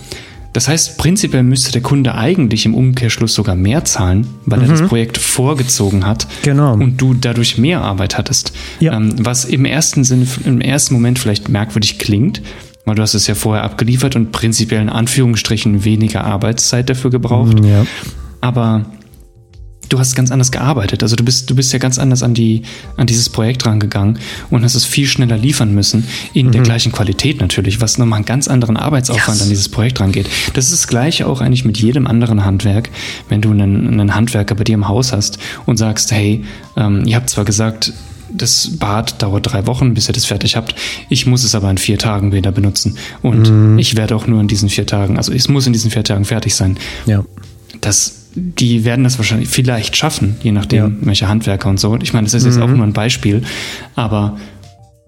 Das 0.53 0.67
heißt, 0.67 0.97
prinzipiell 0.97 1.43
müsste 1.43 1.71
der 1.71 1.81
Kunde 1.81 2.15
eigentlich 2.15 2.65
im 2.65 2.73
Umkehrschluss 2.73 3.33
sogar 3.33 3.55
mehr 3.55 3.85
zahlen, 3.85 4.27
weil 4.45 4.59
mhm. 4.59 4.65
er 4.65 4.69
das 4.71 4.81
mhm. 4.81 4.87
Projekt 4.87 5.17
vorgezogen 5.17 6.05
hat 6.05 6.27
genau. 6.41 6.73
und 6.73 6.97
du 6.97 7.13
dadurch 7.13 7.57
mehr 7.57 7.81
Arbeit 7.81 8.17
hattest. 8.17 8.53
Ja. 8.79 8.95
Ähm, 8.95 9.13
was 9.19 9.45
im 9.45 9.65
ersten 9.65 10.03
Sinne, 10.03 10.27
im 10.45 10.61
ersten 10.61 10.93
Moment 10.93 11.19
vielleicht 11.19 11.49
merkwürdig 11.49 11.99
klingt, 11.99 12.41
weil 12.85 12.95
du 12.95 13.01
hast 13.01 13.13
es 13.13 13.27
ja 13.27 13.35
vorher 13.35 13.63
abgeliefert 13.63 14.15
und 14.15 14.31
prinzipiell 14.31 14.81
in 14.81 14.89
Anführungsstrichen 14.89 15.83
weniger 15.83 16.23
Arbeitszeit 16.23 16.89
dafür 16.89 17.11
gebraucht. 17.11 17.63
Ja. 17.63 17.85
Aber 18.41 18.85
du 19.89 19.99
hast 19.99 20.15
ganz 20.15 20.31
anders 20.31 20.51
gearbeitet. 20.51 21.03
Also 21.03 21.15
du 21.15 21.23
bist, 21.23 21.49
du 21.49 21.55
bist 21.55 21.73
ja 21.73 21.79
ganz 21.79 21.99
anders 21.99 22.23
an, 22.23 22.33
die, 22.33 22.63
an 22.95 23.07
dieses 23.07 23.29
Projekt 23.29 23.65
rangegangen 23.65 24.19
und 24.49 24.63
hast 24.63 24.75
es 24.75 24.85
viel 24.85 25.07
schneller 25.07 25.37
liefern 25.37 25.73
müssen, 25.73 26.07
in 26.33 26.47
mhm. 26.47 26.51
der 26.51 26.61
gleichen 26.61 26.91
Qualität 26.91 27.41
natürlich, 27.41 27.81
was 27.81 27.97
nochmal 27.97 28.17
einen 28.17 28.25
ganz 28.25 28.47
anderen 28.47 28.77
Arbeitsaufwand 28.77 29.37
yes. 29.37 29.43
an 29.43 29.49
dieses 29.49 29.69
Projekt 29.69 29.99
rangeht. 29.99 30.27
Das 30.53 30.65
ist 30.65 30.73
das 30.73 30.87
gleiche 30.87 31.27
auch 31.27 31.41
eigentlich 31.41 31.65
mit 31.65 31.77
jedem 31.77 32.07
anderen 32.07 32.45
Handwerk, 32.45 32.89
wenn 33.29 33.41
du 33.41 33.51
einen, 33.51 33.87
einen 33.87 34.15
Handwerker 34.15 34.55
bei 34.55 34.63
dir 34.63 34.75
im 34.75 34.87
Haus 34.87 35.13
hast 35.13 35.39
und 35.65 35.77
sagst, 35.77 36.11
hey, 36.11 36.43
ähm, 36.75 37.03
ihr 37.05 37.15
habt 37.15 37.29
zwar 37.29 37.45
gesagt, 37.45 37.93
das 38.29 38.77
Bad 38.77 39.21
dauert 39.21 39.51
drei 39.51 39.65
Wochen, 39.67 39.93
bis 39.93 40.09
ihr 40.09 40.13
das 40.13 40.25
fertig 40.25 40.55
habt. 40.55 40.75
Ich 41.09 41.25
muss 41.25 41.43
es 41.43 41.55
aber 41.55 41.71
in 41.71 41.77
vier 41.77 41.97
Tagen 41.97 42.31
wieder 42.31 42.51
benutzen. 42.51 42.97
Und 43.21 43.49
mhm. 43.49 43.79
ich 43.79 43.95
werde 43.95 44.15
auch 44.15 44.27
nur 44.27 44.41
in 44.41 44.47
diesen 44.47 44.69
vier 44.69 44.85
Tagen, 44.85 45.17
also 45.17 45.31
es 45.31 45.47
muss 45.47 45.65
in 45.65 45.73
diesen 45.73 45.91
vier 45.91 46.03
Tagen 46.03 46.25
fertig 46.25 46.55
sein. 46.55 46.77
Ja. 47.05 47.23
Das 47.81 48.26
die 48.37 48.85
werden 48.85 49.03
das 49.03 49.17
wahrscheinlich 49.17 49.49
vielleicht 49.49 49.97
schaffen, 49.97 50.37
je 50.43 50.51
nachdem, 50.51 50.83
ja. 50.83 50.91
welche 51.01 51.27
Handwerker 51.27 51.69
und 51.69 51.79
so. 51.79 51.97
Ich 52.01 52.13
meine, 52.13 52.25
das 52.25 52.33
ist 52.35 52.45
jetzt 52.45 52.57
mhm. 52.57 52.63
auch 52.63 52.69
nur 52.69 52.85
ein 52.85 52.93
Beispiel, 52.93 53.41
aber 53.95 54.37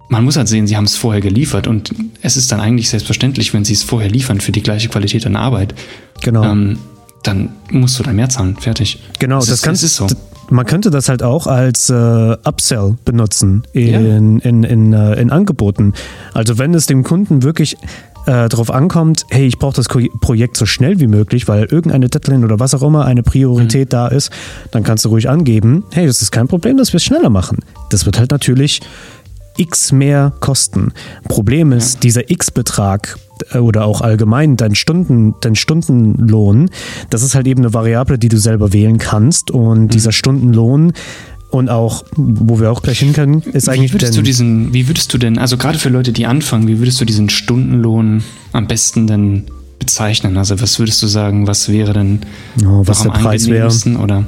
man 0.10 0.24
muss 0.24 0.36
halt 0.36 0.48
sehen, 0.48 0.66
sie 0.66 0.76
haben 0.76 0.86
es 0.86 0.98
vorher 0.98 1.22
geliefert 1.22 1.68
und 1.68 1.94
es 2.22 2.36
ist 2.36 2.52
dann 2.52 2.60
eigentlich 2.60 2.90
selbstverständlich, 2.90 3.54
wenn 3.54 3.64
sie 3.64 3.74
es 3.74 3.84
vorher 3.84 4.10
liefern 4.10 4.42
für 4.42 4.52
die 4.52 4.64
gleiche 4.64 4.90
Qualität 4.90 5.26
an 5.28 5.36
Arbeit. 5.36 5.76
Genau. 6.22 6.44
Ähm, 6.44 6.80
dann 7.24 7.50
musst 7.72 8.00
du 8.00 8.04
da 8.04 8.12
mehr 8.12 8.30
zahlen. 8.30 8.58
Fertig. 8.60 9.00
Genau, 9.20 9.40
das, 9.40 9.48
das, 9.48 9.62
kannst, 9.62 9.84
ist 9.84 9.98
so. 9.98 10.08
Man 10.50 10.66
könnte 10.66 10.90
das 10.90 11.10
halt 11.10 11.22
auch 11.22 11.46
als 11.46 11.90
äh, 11.90 12.38
Upsell 12.44 12.98
benutzen 13.06 13.64
in, 13.74 13.88
ja. 13.88 14.00
in, 14.00 14.40
in, 14.40 14.64
in, 14.64 14.94
äh, 14.94 15.22
in 15.22 15.30
Angeboten. 15.30 15.94
Also 16.34 16.58
wenn 16.58 16.74
es 16.74 16.88
dem 16.88 17.04
Kunden 17.04 17.44
wirklich 17.44 17.78
äh, 18.30 18.48
darauf 18.48 18.70
ankommt, 18.70 19.26
hey, 19.32 19.48
ich 19.48 19.58
brauche 19.58 19.76
das 19.76 19.88
Projekt 19.88 20.56
so 20.56 20.68
schnell 20.68 21.00
wie 21.00 21.08
möglich, 21.08 21.48
weil 21.48 21.64
irgendeine 21.66 22.10
Deadline 22.10 22.44
oder 22.44 22.60
was 22.60 22.76
auch 22.76 22.84
immer 22.84 23.06
eine 23.06 23.24
Priorität 23.24 23.88
mhm. 23.88 23.90
da 23.90 24.08
ist, 24.08 24.30
dann 24.70 24.84
kannst 24.84 25.04
du 25.06 25.10
ruhig 25.10 25.28
angeben, 25.28 25.84
hey, 25.92 26.06
das 26.06 26.22
ist 26.22 26.32
kein 26.32 26.48
Problem, 26.48 26.78
dass 26.78 26.94
wir 26.94 26.98
es 26.98 27.04
schneller 27.04 27.32
machen. 27.32 27.58
Das 27.90 28.06
wird 28.06 28.20
halt 28.20 28.30
natürlich 28.30 28.82
x 29.58 29.92
mehr 29.92 30.32
kosten. 30.40 30.94
Problem 31.28 31.72
ist, 31.72 31.96
ja. 31.96 32.00
dieser 32.02 32.30
x-Betrag 32.30 33.18
äh, 33.52 33.58
oder 33.58 33.86
auch 33.86 34.02
allgemein 34.02 34.58
dein, 34.58 34.76
Stunden, 34.76 35.34
dein 35.42 35.56
Stundenlohn, 35.56 36.70
das 37.10 37.24
ist 37.24 37.34
halt 37.34 37.48
eben 37.48 37.62
eine 37.62 37.74
Variable, 37.74 38.20
die 38.20 38.30
du 38.30 38.38
selber 38.38 38.74
wählen 38.74 39.00
kannst. 39.00 39.50
Und 39.50 39.82
mhm. 39.82 39.88
dieser 39.90 40.12
Stundenlohn 40.12 40.94
und 41.50 41.70
auch, 41.70 42.04
wo 42.16 42.60
wir 42.60 42.72
auch 42.72 42.82
gleich 42.82 43.00
hin 43.00 43.14
können, 43.14 43.42
ist 43.42 43.68
wie 43.68 43.72
eigentlich. 43.72 43.94
Würdest 43.94 44.16
du 44.16 44.22
diesen, 44.22 44.74
wie 44.74 44.88
würdest 44.88 45.14
du 45.14 45.18
denn, 45.18 45.38
also 45.38 45.58
gerade 45.58 45.80
für 45.80 45.90
Leute, 45.90 46.12
die 46.12 46.26
anfangen, 46.26 46.68
wie 46.68 46.80
würdest 46.80 47.02
du 47.02 47.06
diesen 47.06 47.30
Stundenlohn 47.30 48.24
am 48.54 48.68
besten 48.68 49.08
denn 49.08 49.46
bezeichnen? 49.80 50.38
Also 50.38 50.62
was 50.62 50.78
würdest 50.78 51.02
du 51.02 51.08
sagen, 51.08 51.48
was 51.48 51.70
wäre 51.70 51.94
denn 51.94 52.20
oh, 52.64 52.84
was 52.86 53.02
der 53.02 53.10
Preis 53.10 53.48
wäre? 53.48 53.68
Oder 54.00 54.26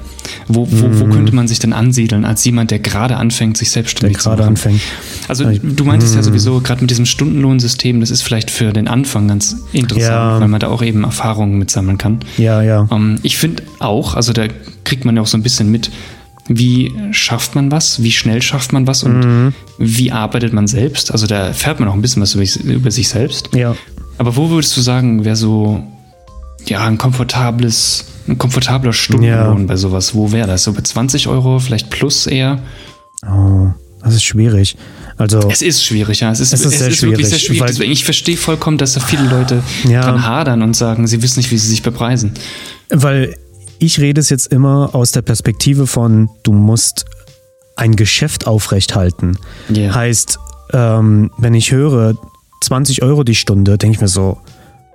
wo, 0.48 0.68
wo, 0.72 1.00
wo 1.00 1.06
mhm. 1.06 1.12
könnte 1.12 1.36
man 1.36 1.48
sich 1.48 1.60
denn 1.60 1.74
ansiedeln 1.74 2.26
als 2.26 2.44
jemand, 2.44 2.72
der 2.72 2.80
gerade 2.80 3.18
anfängt, 3.18 3.58
sich 3.58 3.70
selbstständig 3.70 4.18
der 4.18 4.24
zu 4.24 4.30
machen? 4.30 4.44
anfängt. 4.44 4.82
Also 5.28 5.46
du 5.46 5.86
meintest 5.86 6.14
mm. 6.14 6.18
ja 6.18 6.22
mhm. 6.22 6.26
sowieso, 6.26 6.62
gerade 6.62 6.82
mit 6.82 6.90
diesem 6.90 7.06
Stundenlohnsystem, 7.06 8.00
das 8.00 8.10
ist 8.10 8.24
vielleicht 8.24 8.50
für 8.50 8.74
den 8.74 8.88
Anfang 8.88 9.28
ganz 9.28 9.58
interessant, 9.74 10.12
ja. 10.12 10.40
weil 10.40 10.48
man 10.48 10.60
da 10.60 10.70
auch 10.70 10.82
eben 10.82 11.04
Erfahrungen 11.04 11.60
mitsammeln 11.60 11.98
kann. 11.98 12.20
Ja, 12.38 12.62
ja. 12.62 12.82
Um, 12.90 13.12
ähm, 13.12 13.20
ich 13.22 13.38
finde 13.38 13.64
auch, 13.80 14.16
also 14.16 14.34
da 14.34 14.48
kriegt 14.84 15.06
man 15.06 15.16
ja 15.16 15.22
auch 15.22 15.28
so 15.28 15.38
ein 15.38 15.44
bisschen 15.44 15.70
mit, 15.70 15.92
wie 16.58 16.94
schafft 17.12 17.56
man 17.56 17.72
was, 17.72 18.04
wie 18.04 18.12
schnell 18.12 18.42
schafft 18.42 18.74
man 18.74 18.88
was 18.88 19.04
und 19.04 19.20
mhm. 19.20 19.54
wie 19.78 20.12
arbeitet 20.12 20.54
man 20.54 20.68
selbst. 20.68 21.12
Also 21.12 21.28
da 21.28 21.48
erfährt 21.48 21.80
man 21.80 21.90
auch 21.90 21.94
ein 21.94 22.02
bisschen 22.02 22.22
was 22.22 22.36
über 22.36 22.92
sich 22.92 23.10
selbst. 23.10 23.50
Ja. 23.56 23.76
Aber 24.18 24.36
wo 24.36 24.50
würdest 24.50 24.76
du 24.78 24.82
sagen, 24.82 25.26
wäre 25.26 25.36
so 25.36 25.84
ja 26.66 26.86
ein 26.86 26.98
komfortables, 26.98 28.06
ein 28.28 28.38
komfortabler 28.38 28.94
Stundenlohn 28.94 29.62
ja. 29.62 29.66
bei 29.66 29.76
sowas? 29.76 30.14
Wo 30.14 30.32
wäre 30.32 30.48
das? 30.48 30.64
So 30.64 30.74
bei 30.74 30.82
20 30.82 31.28
Euro, 31.28 31.60
vielleicht 31.60 31.90
plus 31.90 32.28
eher? 32.28 32.62
Oh, 33.26 33.70
das 34.04 34.16
ist 34.16 34.24
schwierig. 34.24 34.78
Also, 35.18 35.50
es 35.50 35.62
ist 35.62 35.86
schwierig, 35.86 36.22
ja. 36.22 36.32
Es 36.32 36.40
ist, 36.40 36.54
es 36.54 36.66
ist, 36.66 36.74
es 36.74 36.82
ist 36.82 36.98
schwierig, 36.98 37.02
wirklich 37.02 37.30
sehr 37.30 37.40
schwierig. 37.40 37.68
Deswegen, 37.68 37.92
ich 37.92 38.04
verstehe 38.04 38.38
vollkommen, 38.38 38.80
dass 38.80 38.94
da 38.94 39.00
viele 39.00 39.24
Leute 39.24 39.62
ja. 39.88 40.02
dran 40.02 40.26
hadern 40.26 40.64
und 40.64 40.76
sagen, 40.76 41.06
sie 41.06 41.22
wissen 41.22 41.40
nicht, 41.40 41.52
wie 41.52 41.58
sie 41.58 41.68
sich 41.68 41.84
bepreisen. 41.84 42.34
Weil 42.90 43.36
ich 43.82 44.00
rede 44.00 44.22
es 44.22 44.30
jetzt 44.30 44.48
immer 44.48 44.92
aus 44.94 45.12
der 45.12 45.24
Perspektive 45.24 45.88
von, 45.88 46.30
du 46.44 46.54
musst 46.54 47.06
ein 47.76 47.96
Geschäft 47.96 48.46
aufrechthalten. 48.46 49.40
Yeah. 49.76 49.96
Heißt, 49.96 50.38
ähm, 50.72 51.32
wenn 51.40 51.56
ich 51.56 51.72
höre, 51.72 52.14
20 52.62 53.02
Euro 53.02 53.24
die 53.24 53.34
Stunde, 53.34 53.80
denke 53.80 53.96
ich 53.96 54.02
mir 54.02 54.08
so, 54.08 54.38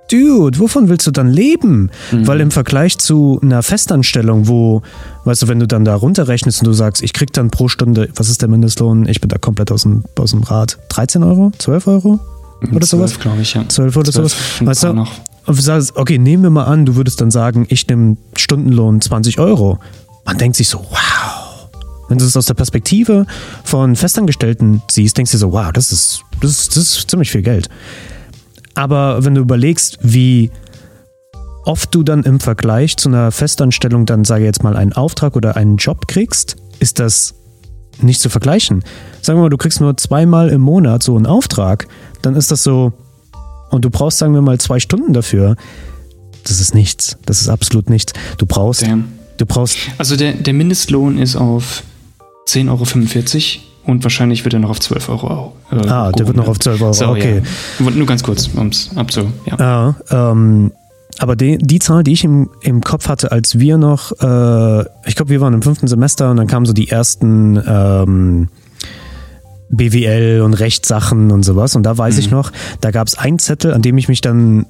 Dude, 0.09 0.57
wovon 0.59 0.87
willst 0.87 1.05
du 1.05 1.11
dann 1.11 1.27
leben? 1.27 1.91
Mhm. 2.13 2.27
Weil 2.27 2.39
im 2.39 2.49
Vergleich 2.49 2.97
zu 2.97 3.41
einer 3.43 3.61
Festanstellung, 3.61 4.47
wo, 4.47 4.83
weißt 5.25 5.41
du, 5.41 5.47
wenn 5.49 5.59
du 5.59 5.67
dann 5.67 5.83
da 5.83 5.93
runterrechnest 5.93 6.61
und 6.61 6.67
du 6.67 6.71
sagst, 6.71 7.03
ich 7.03 7.11
krieg 7.11 7.33
dann 7.33 7.51
pro 7.51 7.67
Stunde, 7.67 8.07
was 8.15 8.29
ist 8.29 8.41
der 8.41 8.47
Mindestlohn? 8.47 9.05
Ich 9.09 9.19
bin 9.19 9.27
da 9.27 9.37
komplett 9.37 9.69
aus 9.69 9.81
dem, 9.81 10.05
aus 10.17 10.31
dem 10.31 10.43
Rad. 10.43 10.77
13 10.89 11.23
Euro? 11.23 11.51
12 11.57 11.87
Euro? 11.87 12.19
Oder 12.61 12.71
12, 12.71 12.85
sowas? 12.85 13.19
glaube 13.19 13.41
ich, 13.41 13.53
ja. 13.53 13.67
12 13.67 13.97
oder 13.97 14.11
12, 14.13 14.13
sowas. 14.13 14.37
Weißt 14.61 14.83
du, 14.83 14.93
noch. 14.93 15.11
Okay, 15.47 16.17
nehmen 16.17 16.43
wir 16.43 16.49
mal 16.49 16.65
an, 16.65 16.85
du 16.85 16.95
würdest 16.95 17.21
dann 17.21 17.31
sagen, 17.31 17.65
ich 17.69 17.87
nehme 17.87 18.17
Stundenlohn 18.35 19.01
20 19.01 19.39
Euro. 19.39 19.79
Man 20.25 20.37
denkt 20.37 20.57
sich 20.57 20.69
so, 20.69 20.79
wow. 20.79 21.69
Wenn 22.09 22.17
du 22.17 22.25
es 22.25 22.37
aus 22.37 22.45
der 22.45 22.53
Perspektive 22.53 23.25
von 23.63 23.95
Festangestellten 23.95 24.81
siehst, 24.89 25.17
denkst 25.17 25.31
du 25.31 25.37
so, 25.37 25.51
wow, 25.51 25.71
das 25.71 25.91
ist 25.91 26.23
das 26.41 26.51
ist, 26.51 26.75
das 26.75 26.83
ist 26.83 27.09
ziemlich 27.09 27.31
viel 27.31 27.41
Geld. 27.41 27.69
Aber 28.75 29.25
wenn 29.25 29.35
du 29.35 29.41
überlegst, 29.41 29.97
wie 30.01 30.51
oft 31.65 31.93
du 31.93 32.03
dann 32.03 32.23
im 32.23 32.39
Vergleich 32.39 32.95
zu 32.97 33.09
einer 33.09 33.31
Festanstellung 33.31 34.05
dann, 34.05 34.23
sage 34.23 34.43
ich 34.43 34.45
jetzt 34.45 34.63
mal, 34.63 34.77
einen 34.77 34.93
Auftrag 34.93 35.35
oder 35.35 35.57
einen 35.57 35.77
Job 35.77 36.07
kriegst, 36.07 36.55
ist 36.79 36.99
das 36.99 37.35
nicht 38.01 38.21
zu 38.21 38.29
vergleichen. 38.29 38.83
Sagen 39.21 39.39
wir 39.39 39.43
mal, 39.43 39.49
du 39.49 39.57
kriegst 39.57 39.81
nur 39.81 39.97
zweimal 39.97 40.49
im 40.49 40.61
Monat 40.61 41.03
so 41.03 41.15
einen 41.15 41.25
Auftrag, 41.25 41.87
dann 42.21 42.35
ist 42.35 42.51
das 42.51 42.63
so, 42.63 42.93
und 43.69 43.85
du 43.85 43.89
brauchst, 43.89 44.17
sagen 44.17 44.33
wir 44.33 44.41
mal, 44.41 44.59
zwei 44.59 44.79
Stunden 44.79 45.13
dafür. 45.13 45.55
Das 46.43 46.61
ist 46.61 46.73
nichts. 46.73 47.17
Das 47.25 47.41
ist 47.41 47.49
absolut 47.49 47.89
nichts. 47.89 48.13
Du 48.37 48.45
brauchst. 48.45 48.83
Damn. 48.83 49.05
Du 49.37 49.45
brauchst. 49.45 49.77
Also 49.97 50.15
der, 50.15 50.33
der 50.33 50.53
Mindestlohn 50.53 51.17
ist 51.17 51.35
auf 51.35 51.83
10,45 52.47 53.57
Euro 53.57 53.91
und 53.91 54.03
wahrscheinlich 54.03 54.43
wird 54.43 54.53
er 54.53 54.59
noch 54.59 54.69
auf 54.69 54.79
12 54.79 55.09
Euro. 55.09 55.53
Äh, 55.71 55.87
ah, 55.87 56.11
der 56.11 56.27
wird 56.27 56.37
noch 56.37 56.47
auf 56.47 56.59
12 56.59 56.81
Euro, 56.81 56.93
so, 56.93 57.07
okay. 57.07 57.41
Ja. 57.79 57.89
Nur 57.89 58.05
ganz 58.05 58.23
kurz, 58.23 58.49
um 58.55 58.67
es 58.67 58.89
abzu. 58.95 59.31
Ja, 59.45 59.57
ja 60.09 60.31
ähm, 60.31 60.71
aber 61.19 61.35
die, 61.35 61.57
die 61.57 61.79
Zahl, 61.79 62.03
die 62.03 62.13
ich 62.13 62.23
im, 62.23 62.49
im 62.61 62.81
Kopf 62.81 63.07
hatte, 63.07 63.31
als 63.31 63.59
wir 63.59 63.77
noch, 63.77 64.11
äh, 64.11 64.81
ich 65.05 65.15
glaube, 65.15 65.29
wir 65.29 65.41
waren 65.41 65.53
im 65.53 65.61
fünften 65.61 65.87
Semester 65.87 66.29
und 66.31 66.37
dann 66.37 66.47
kamen 66.47 66.65
so 66.65 66.73
die 66.73 66.89
ersten 66.89 67.61
ähm, 67.65 68.49
BWL 69.69 70.41
und 70.41 70.53
Rechtssachen 70.53 71.31
und 71.31 71.43
sowas. 71.43 71.75
Und 71.75 71.83
da 71.83 71.97
weiß 71.97 72.15
mhm. 72.15 72.19
ich 72.19 72.31
noch, 72.31 72.51
da 72.81 72.91
gab 72.91 73.07
es 73.07 73.17
einen 73.17 73.39
Zettel, 73.39 73.73
an 73.73 73.81
dem 73.81 73.97
ich 73.97 74.07
mich 74.07 74.21
dann 74.21 74.65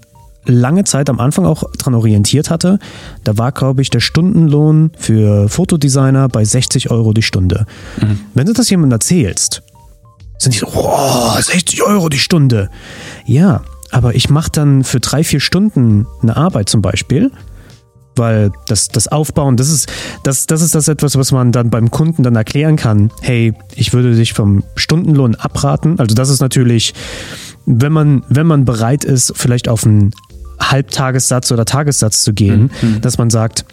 lange 0.46 0.86
Zeit 0.86 1.10
am 1.10 1.20
Anfang 1.20 1.46
auch 1.46 1.64
dran 1.78 1.94
orientiert 1.94 2.50
hatte. 2.50 2.80
Da 3.24 3.38
war, 3.38 3.52
glaube 3.52 3.82
ich, 3.82 3.90
der 3.90 4.00
Stundenlohn 4.00 4.92
für 4.98 5.50
Fotodesigner 5.50 6.30
bei 6.30 6.46
60 6.46 6.90
Euro 6.90 7.14
die 7.14 7.22
Stunde. 7.22 7.66
Mhm. 8.02 8.20
Wenn 8.34 8.48
du 8.48 8.54
das 8.54 8.70
jemandem 8.70 8.96
erzählst, 8.96 9.62
sind 10.38 10.56
die 10.56 10.60
so, 10.60 10.68
oh, 10.74 11.40
60 11.40 11.84
Euro 11.84 12.10
die 12.10 12.20
Stunde. 12.20 12.70
Ja, 13.26 13.62
aber 13.92 14.16
ich 14.16 14.30
mache 14.30 14.52
dann 14.52 14.84
für 14.84 15.00
drei, 15.00 15.24
vier 15.24 15.40
Stunden 15.40 16.08
eine 16.22 16.36
Arbeit 16.38 16.70
zum 16.70 16.82
Beispiel, 16.82 17.32
weil 18.18 18.52
das, 18.68 18.90
das 18.90 19.08
Aufbauen, 19.08 19.58
das 19.58 19.70
ist, 19.70 19.92
das, 20.24 20.48
das 20.48 20.62
ist 20.62 20.76
das 20.76 20.88
etwas, 20.88 21.18
was 21.18 21.32
man 21.32 21.52
dann 21.52 21.70
beim 21.70 21.92
Kunden 21.92 22.24
dann 22.24 22.36
erklären 22.36 22.76
kann. 22.76 23.12
Hey, 23.22 23.54
ich 23.76 23.94
würde 23.94 24.16
dich 24.16 24.34
vom 24.34 24.64
Stundenlohn 24.76 25.36
abraten. 25.36 26.00
Also 26.00 26.16
das 26.16 26.30
ist 26.30 26.42
natürlich, 26.42 26.94
wenn 27.66 27.92
man, 27.92 28.24
wenn 28.30 28.48
man 28.48 28.66
bereit 28.66 29.04
ist, 29.04 29.34
vielleicht 29.36 29.68
auf 29.68 29.86
einen 29.86 30.12
Halbtagessatz 30.60 31.52
oder 31.52 31.66
Tagessatz 31.66 32.24
zu 32.24 32.34
gehen, 32.34 32.72
mhm. 32.82 33.02
dass 33.02 33.18
man 33.18 33.30
sagt, 33.30 33.66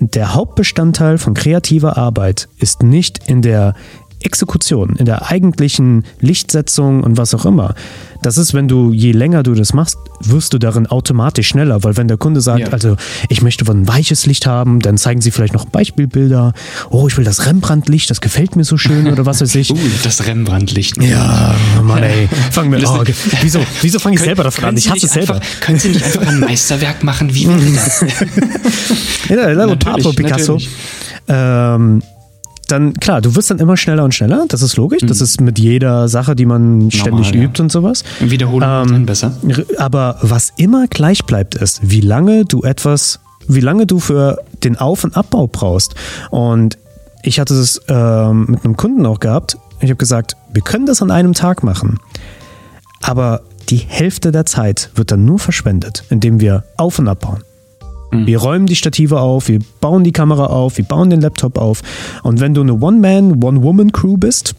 der 0.00 0.34
Hauptbestandteil 0.34 1.18
von 1.18 1.34
kreativer 1.34 1.96
Arbeit 1.96 2.48
ist 2.58 2.82
nicht 2.82 3.28
in 3.28 3.42
der 3.42 3.74
Exekution, 4.20 4.96
in 4.96 5.06
der 5.06 5.30
eigentlichen 5.30 6.04
Lichtsetzung 6.20 7.02
und 7.02 7.16
was 7.16 7.34
auch 7.34 7.46
immer. 7.46 7.74
Das 8.22 8.36
ist, 8.36 8.52
wenn 8.52 8.66
du, 8.66 8.92
je 8.92 9.12
länger 9.12 9.44
du 9.44 9.54
das 9.54 9.72
machst, 9.72 9.96
wirst 10.20 10.52
du 10.52 10.58
darin 10.58 10.88
automatisch 10.88 11.48
schneller, 11.48 11.84
weil 11.84 11.96
wenn 11.96 12.08
der 12.08 12.16
Kunde 12.16 12.40
sagt, 12.40 12.60
ja. 12.60 12.68
also 12.68 12.96
ich 13.28 13.42
möchte 13.42 13.64
ein 13.70 13.86
weiches 13.86 14.26
Licht 14.26 14.46
haben, 14.46 14.80
dann 14.80 14.98
zeigen 14.98 15.20
sie 15.20 15.30
vielleicht 15.30 15.54
noch 15.54 15.66
Beispielbilder. 15.66 16.52
Oh, 16.90 17.06
ich 17.06 17.16
will 17.16 17.24
das 17.24 17.46
Rembrandt-Licht, 17.46 18.10
das 18.10 18.20
gefällt 18.20 18.56
mir 18.56 18.64
so 18.64 18.76
schön 18.76 19.06
oder 19.06 19.24
was 19.24 19.40
weiß 19.40 19.54
ich. 19.54 19.70
uh, 19.72 19.78
das 20.02 20.26
Rembrandt-Licht. 20.26 21.00
Ja, 21.00 21.54
Mann 21.82 22.02
ey, 22.02 22.28
fangen 22.50 22.72
wir 22.72 22.78
an. 22.78 23.06
Oh, 23.06 23.12
wieso, 23.42 23.60
wieso 23.82 23.98
fange 24.00 24.16
ich 24.16 24.22
selber 24.22 24.42
davon 24.42 24.64
an? 24.64 24.76
Ich 24.76 24.90
hasse 24.90 25.06
es 25.06 25.12
selber. 25.12 25.36
Einfach, 25.36 25.60
können 25.60 25.78
Sie 25.78 25.90
nicht 25.90 26.04
einfach 26.04 26.26
ein 26.26 26.40
Meisterwerk 26.40 27.04
machen? 27.04 27.32
Wie 27.32 27.46
wäre 27.48 27.72
das? 27.72 28.04
ja, 29.28 30.12
Picasso. 30.12 30.58
Ähm, 31.28 32.02
dann, 32.68 32.94
klar, 32.94 33.20
du 33.20 33.34
wirst 33.34 33.50
dann 33.50 33.58
immer 33.58 33.76
schneller 33.76 34.04
und 34.04 34.14
schneller, 34.14 34.44
das 34.48 34.62
ist 34.62 34.76
logisch. 34.76 35.02
Mhm. 35.02 35.08
Das 35.08 35.20
ist 35.20 35.40
mit 35.40 35.58
jeder 35.58 36.08
Sache, 36.08 36.36
die 36.36 36.46
man 36.46 36.90
ständig 36.90 37.32
Normal, 37.32 37.44
übt 37.44 37.58
ja. 37.58 37.64
und 37.64 37.72
sowas. 37.72 38.04
Wiederholung 38.20 38.94
ähm, 38.94 39.06
besser. 39.06 39.32
Aber 39.78 40.18
was 40.22 40.52
immer 40.56 40.86
gleich 40.86 41.24
bleibt, 41.24 41.54
ist, 41.54 41.80
wie 41.82 42.00
lange 42.00 42.44
du 42.44 42.62
etwas, 42.62 43.20
wie 43.46 43.60
lange 43.60 43.86
du 43.86 43.98
für 43.98 44.38
den 44.62 44.76
Auf- 44.76 45.04
und 45.04 45.16
Abbau 45.16 45.46
brauchst. 45.46 45.94
Und 46.30 46.78
ich 47.22 47.40
hatte 47.40 47.54
es 47.54 47.80
ähm, 47.88 48.46
mit 48.48 48.64
einem 48.64 48.76
Kunden 48.76 49.06
auch 49.06 49.20
gehabt. 49.20 49.56
Ich 49.80 49.90
habe 49.90 49.96
gesagt, 49.96 50.36
wir 50.52 50.62
können 50.62 50.86
das 50.86 51.02
an 51.02 51.10
einem 51.10 51.34
Tag 51.34 51.62
machen. 51.62 51.98
Aber 53.00 53.42
die 53.70 53.76
Hälfte 53.76 54.32
der 54.32 54.44
Zeit 54.46 54.90
wird 54.94 55.10
dann 55.10 55.24
nur 55.24 55.38
verschwendet, 55.38 56.04
indem 56.10 56.40
wir 56.40 56.64
auf- 56.76 56.98
und 56.98 57.08
abbauen. 57.08 57.42
Mhm. 58.10 58.26
Wir 58.26 58.38
räumen 58.38 58.66
die 58.66 58.76
Stative 58.76 59.20
auf, 59.20 59.48
wir 59.48 59.60
bauen 59.80 60.04
die 60.04 60.12
Kamera 60.12 60.46
auf, 60.46 60.76
wir 60.78 60.84
bauen 60.84 61.10
den 61.10 61.20
Laptop 61.20 61.58
auf. 61.58 61.82
Und 62.22 62.40
wenn 62.40 62.54
du 62.54 62.62
eine 62.62 62.74
One-Man, 62.74 63.42
One-Woman-Crew 63.42 64.16
bist, 64.16 64.54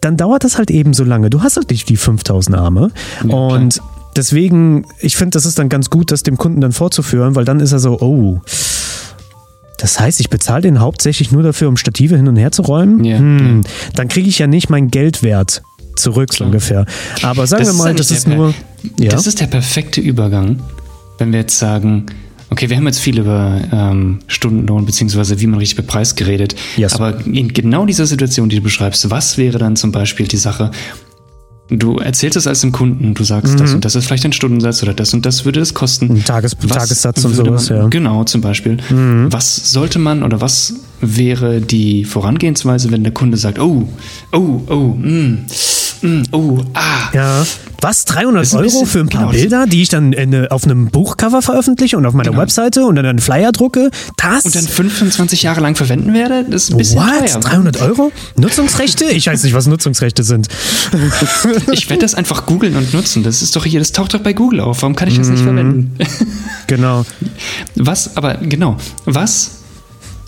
dann 0.00 0.16
dauert 0.16 0.44
das 0.44 0.58
halt 0.58 0.70
eben 0.70 0.94
so 0.94 1.04
lange. 1.04 1.30
Du 1.30 1.42
hast 1.42 1.56
halt 1.56 1.70
nicht 1.70 1.88
die 1.88 1.96
5000 1.96 2.56
Arme. 2.56 2.90
Ja, 3.26 3.34
und 3.34 3.80
deswegen, 4.16 4.86
ich 5.00 5.16
finde, 5.16 5.30
das 5.30 5.46
ist 5.46 5.58
dann 5.58 5.68
ganz 5.68 5.90
gut, 5.90 6.10
das 6.12 6.22
dem 6.22 6.36
Kunden 6.36 6.60
dann 6.60 6.72
vorzuführen, 6.72 7.34
weil 7.34 7.44
dann 7.44 7.60
ist 7.60 7.72
er 7.72 7.78
so, 7.78 7.98
oh. 8.00 8.40
Das 9.78 10.00
heißt, 10.00 10.20
ich 10.20 10.30
bezahle 10.30 10.62
den 10.62 10.80
hauptsächlich 10.80 11.32
nur 11.32 11.42
dafür, 11.42 11.68
um 11.68 11.76
Stative 11.76 12.16
hin 12.16 12.28
und 12.28 12.36
her 12.36 12.50
zu 12.50 12.62
räumen? 12.62 13.04
Ja, 13.04 13.18
hm, 13.18 13.62
Dann 13.94 14.08
kriege 14.08 14.28
ich 14.28 14.38
ja 14.38 14.46
nicht 14.46 14.70
mein 14.70 14.90
Geld 14.90 15.22
wert 15.22 15.62
zurück, 15.96 16.32
so 16.32 16.44
ungefähr. 16.44 16.86
Aber 17.22 17.46
sagen 17.46 17.64
Das 17.64 17.74
wir 17.74 17.82
mal, 17.82 17.94
das 17.94 18.10
ist 18.10 18.28
nur. 18.28 18.54
Ja. 18.98 19.10
Das 19.10 19.26
ist 19.26 19.40
der 19.40 19.46
perfekte 19.46 20.00
Übergang, 20.00 20.60
wenn 21.18 21.32
wir 21.32 21.40
jetzt 21.40 21.58
sagen, 21.58 22.06
okay, 22.50 22.70
wir 22.70 22.76
haben 22.76 22.86
jetzt 22.86 23.00
viel 23.00 23.18
über 23.18 23.60
ähm, 23.72 24.20
Stundenlohn 24.28 24.86
beziehungsweise 24.86 25.40
wie 25.40 25.46
man 25.46 25.58
richtig 25.58 25.76
bepreist 25.76 26.16
geredet. 26.16 26.54
Yes. 26.76 26.94
Aber 26.94 27.24
in 27.26 27.52
genau 27.52 27.86
dieser 27.86 28.06
Situation, 28.06 28.48
die 28.48 28.56
du 28.56 28.62
beschreibst, 28.62 29.10
was 29.10 29.38
wäre 29.38 29.58
dann 29.58 29.76
zum 29.76 29.92
Beispiel 29.92 30.26
die 30.28 30.36
Sache? 30.36 30.70
Du 31.68 31.96
erzählst 31.96 32.36
es 32.36 32.46
als 32.46 32.60
dem 32.60 32.70
Kunden, 32.70 33.14
du 33.14 33.24
sagst, 33.24 33.58
das 33.58 33.74
und 33.74 33.84
das 33.84 33.96
ist 33.96 34.06
vielleicht 34.06 34.24
ein 34.24 34.32
Stundensatz 34.32 34.84
oder 34.84 34.94
das 34.94 35.12
und 35.14 35.26
das 35.26 35.44
würde 35.44 35.58
es 35.58 35.74
kosten. 35.74 36.10
Ein 36.10 36.24
Tages 36.24 36.56
Tagessatz 36.56 37.24
und 37.24 37.34
sowas, 37.34 37.68
man, 37.70 37.78
ja. 37.78 37.86
Mhm. 37.86 37.90
Genau, 37.90 38.22
zum 38.22 38.40
Beispiel. 38.40 38.76
Was 38.88 39.72
sollte 39.72 39.98
man 39.98 40.22
oder 40.22 40.40
was 40.40 40.74
wäre 41.00 41.60
die 41.60 42.04
Vorangehensweise, 42.04 42.92
wenn 42.92 43.02
der 43.02 43.12
Kunde 43.12 43.36
sagt, 43.36 43.58
oh, 43.58 43.88
oh, 44.30 44.60
oh, 44.68 44.94
mm, 44.96 45.46
mm, 46.02 46.22
oh, 46.30 46.60
ah. 46.74 47.10
Ja. 47.12 47.44
Was? 47.86 48.04
300 48.04 48.42
ist 48.42 48.52
ein 48.54 48.56
Euro 48.58 48.64
bisschen- 48.64 48.86
für 48.86 48.98
ein 49.00 49.08
paar 49.08 49.20
genau, 49.20 49.32
Bilder, 49.32 49.66
die 49.66 49.82
ich 49.82 49.88
dann 49.88 50.12
in, 50.12 50.34
eine- 50.34 50.50
auf 50.50 50.64
einem 50.64 50.86
Buchcover 50.90 51.40
veröffentliche 51.40 51.96
und 51.96 52.04
auf 52.04 52.14
meiner 52.14 52.30
Genau. 52.30 52.42
Webseite 52.42 52.84
und 52.84 52.96
dann 52.96 53.06
einen 53.06 53.20
Flyer 53.20 53.52
drucke? 53.52 53.90
Das? 54.16 54.44
Und 54.44 54.54
dann 54.56 54.64
25 54.66 55.42
Jahre 55.44 55.60
lang 55.60 55.76
verwenden 55.76 56.12
werde? 56.12 56.44
Das 56.50 56.64
ist 56.64 56.70
ein 56.72 56.78
bisschen 56.78 56.98
What? 57.00 57.30
teuer. 57.32 57.40
300 57.40 57.80
Euro? 57.82 58.10
Nutzungsrechte? 58.36 59.04
Ich 59.06 59.26
weiß 59.28 59.42
nicht, 59.44 59.54
was 59.54 59.66
Nutzungsrechte 59.66 60.22
sind. 60.24 60.48
Ich 61.72 61.88
werde 61.90 62.02
das 62.02 62.14
einfach 62.14 62.46
googeln 62.46 62.74
und 62.76 62.92
nutzen. 62.92 63.22
Das 63.22 63.42
ist 63.42 63.54
doch 63.56 63.64
hier, 63.64 63.78
das 63.78 63.92
taucht 63.92 64.14
doch 64.14 64.20
bei 64.20 64.32
Google 64.32 64.60
auf. 64.60 64.82
Warum 64.82 64.96
kann 64.96 65.08
ich 65.08 65.16
das 65.18 65.28
nicht 65.28 65.40
Mhm. 65.42 65.44
verwenden? 65.44 65.96
Genau. 66.66 67.04
Was, 67.76 68.16
aber 68.16 68.34
genau, 68.34 68.76
was 69.04 69.50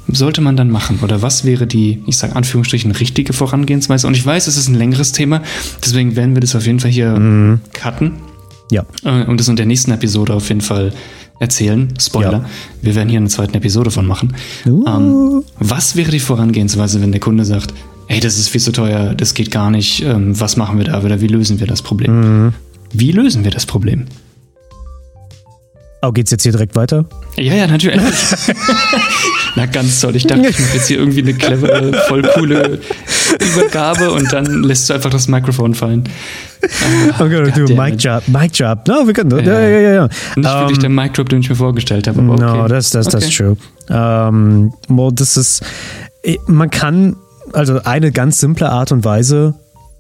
sollte 0.09 0.41
man 0.41 0.57
dann 0.57 0.71
machen? 0.71 1.01
Oder 1.03 1.23
was 1.23 1.45
wäre 1.45 1.67
die, 1.67 2.03
ich 2.07 2.17
sage 2.17 2.35
Anführungsstrichen, 2.37 2.91
richtige 2.93 3.33
Vorangehensweise? 3.33 4.07
Und 4.07 4.17
ich 4.17 4.25
weiß, 4.25 4.47
es 4.47 4.57
ist 4.57 4.69
ein 4.69 4.75
längeres 4.75 5.13
Thema, 5.13 5.43
deswegen 5.85 6.17
werden 6.17 6.35
wir 6.35 6.41
das 6.41 6.55
auf 6.57 6.67
jeden 6.67 6.81
Fall 6.81 6.91
hier 6.91 7.19
Mhm. 7.19 7.61
cutten 7.73 8.13
Ja. 8.71 8.85
äh, 9.05 9.25
und 9.25 9.39
das 9.41 9.49
in 9.49 9.57
der 9.57 9.67
nächsten 9.67 9.91
Episode 9.93 10.35
auf 10.35 10.49
jeden 10.49 10.61
Fall 10.61 10.93
erzählen. 11.41 11.89
Spoiler. 12.01 12.33
Ja. 12.33 12.45
Wir 12.83 12.95
werden 12.95 13.09
hier 13.09 13.19
eine 13.21 13.29
zweite 13.29 13.55
Episode 13.55 13.91
von 13.91 14.07
machen. 14.07 14.35
Uh. 14.67 14.85
Ähm, 14.87 15.45
was 15.61 15.95
wäre 15.95 16.11
die 16.11 16.19
Vorangehensweise, 16.21 17.01
wenn 17.01 17.13
der 17.13 17.21
Kunde 17.21 17.45
sagt, 17.45 17.73
hey, 18.07 18.19
das 18.21 18.39
ist 18.39 18.49
viel 18.49 18.61
zu 18.61 18.73
teuer, 18.73 19.15
das 19.15 19.35
geht 19.35 19.51
gar 19.51 19.71
nicht, 19.71 20.03
ähm, 20.03 20.39
was 20.41 20.57
machen 20.57 20.79
wir 20.79 20.85
da 20.87 21.03
oder 21.03 21.21
wie 21.21 21.27
lösen 21.29 21.61
wir 21.61 21.67
das 21.67 21.83
Problem? 21.83 22.47
Mhm. 22.47 22.53
Wie 22.93 23.13
lösen 23.13 23.45
wir 23.45 23.51
das 23.51 23.67
Problem? 23.67 24.07
Oh, 26.01 26.13
geht's 26.13 26.31
jetzt 26.31 26.45
hier 26.45 26.53
direkt 26.53 26.77
weiter? 26.77 27.05
Ja, 27.37 27.55
ja, 27.55 27.67
natürlich. 27.67 28.01
Na, 29.57 29.67
ganz 29.67 30.01
toll. 30.01 30.15
Ich 30.15 30.27
dachte, 30.27 30.47
ich 30.49 30.59
mache 30.59 30.75
jetzt 30.75 30.87
hier 30.87 30.99
irgendwie 30.99 31.23
eine 31.23 31.35
clevere, 31.35 31.93
voll 32.07 32.23
coole 32.23 32.79
Übergabe 33.53 34.13
und 34.13 34.33
dann 34.33 34.63
lässt 34.63 34.89
du 34.89 34.95
einfach 34.95 35.11
das 35.11 35.27
Mikrofon 35.27 35.75
fallen. 35.75 36.05
Ah, 36.63 37.21
I'm 37.23 37.29
gonna 37.31 37.51
do 37.51 37.65
goddammit. 37.67 37.77
Mic 37.95 37.97
Job. 37.97 38.23
Mic 38.29 38.51
Job. 38.55 38.87
No, 38.87 39.07
wir 39.07 39.13
können. 39.13 39.31
Ja, 39.31 39.39
Ja. 39.41 39.61
ja, 39.61 39.79
ja, 39.81 39.93
ja. 39.95 40.05
Nicht 40.37 40.37
Ähm, 40.37 40.43
wirklich 40.45 40.79
der 40.79 40.91
Mic 40.91 41.15
Drop, 41.15 41.29
den 41.29 41.41
ich 41.41 41.49
mir 41.51 41.57
vorgestellt 41.57 42.07
habe, 42.07 42.21
aber 42.21 42.35
okay. 42.35 42.43
No, 42.45 42.69
that's, 42.69 42.91
that's, 42.91 43.09
that's 43.09 43.27
Okay. 43.27 43.35
true. 43.37 43.57
Ähm, 43.91 44.73
well, 44.89 45.11
das 45.13 45.37
ist, 45.37 45.63
eh, 46.23 46.39
man 46.47 46.71
kann, 46.71 47.17
also 47.53 47.81
eine 47.83 48.13
ganz 48.13 48.39
simple 48.39 48.69
Art 48.71 48.93
und 48.93 49.05
Weise, 49.05 49.55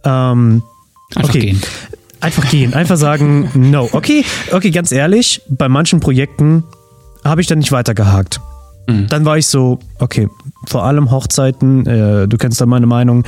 ähm, 0.05 0.63
Einfach 1.17 1.31
okay. 1.31 1.41
gehen. 1.41 1.63
Einfach 2.21 2.49
gehen, 2.51 2.75
einfach 2.75 2.97
sagen, 2.97 3.51
no. 3.55 3.89
Okay, 3.93 4.25
okay, 4.53 4.71
ganz 4.71 4.91
ehrlich, 4.91 5.43
bei 5.49 5.69
manchen 5.69 6.01
Projekten 6.01 6.65
habe 7.25 7.41
ich 7.41 7.47
dann 7.47 7.59
nicht 7.59 7.71
weitergehakt. 7.73 8.41
Mhm. 8.89 9.07
Dann 9.09 9.25
war 9.25 9.39
ich 9.39 9.47
so, 9.47 9.79
okay, 9.99 10.29
vor 10.67 10.85
allem 10.85 11.11
Hochzeiten, 11.11 11.87
äh, 11.87 12.27
du 12.27 12.37
kennst 12.37 12.61
da 12.61 12.67
meine 12.67 12.87
Meinung. 12.87 13.25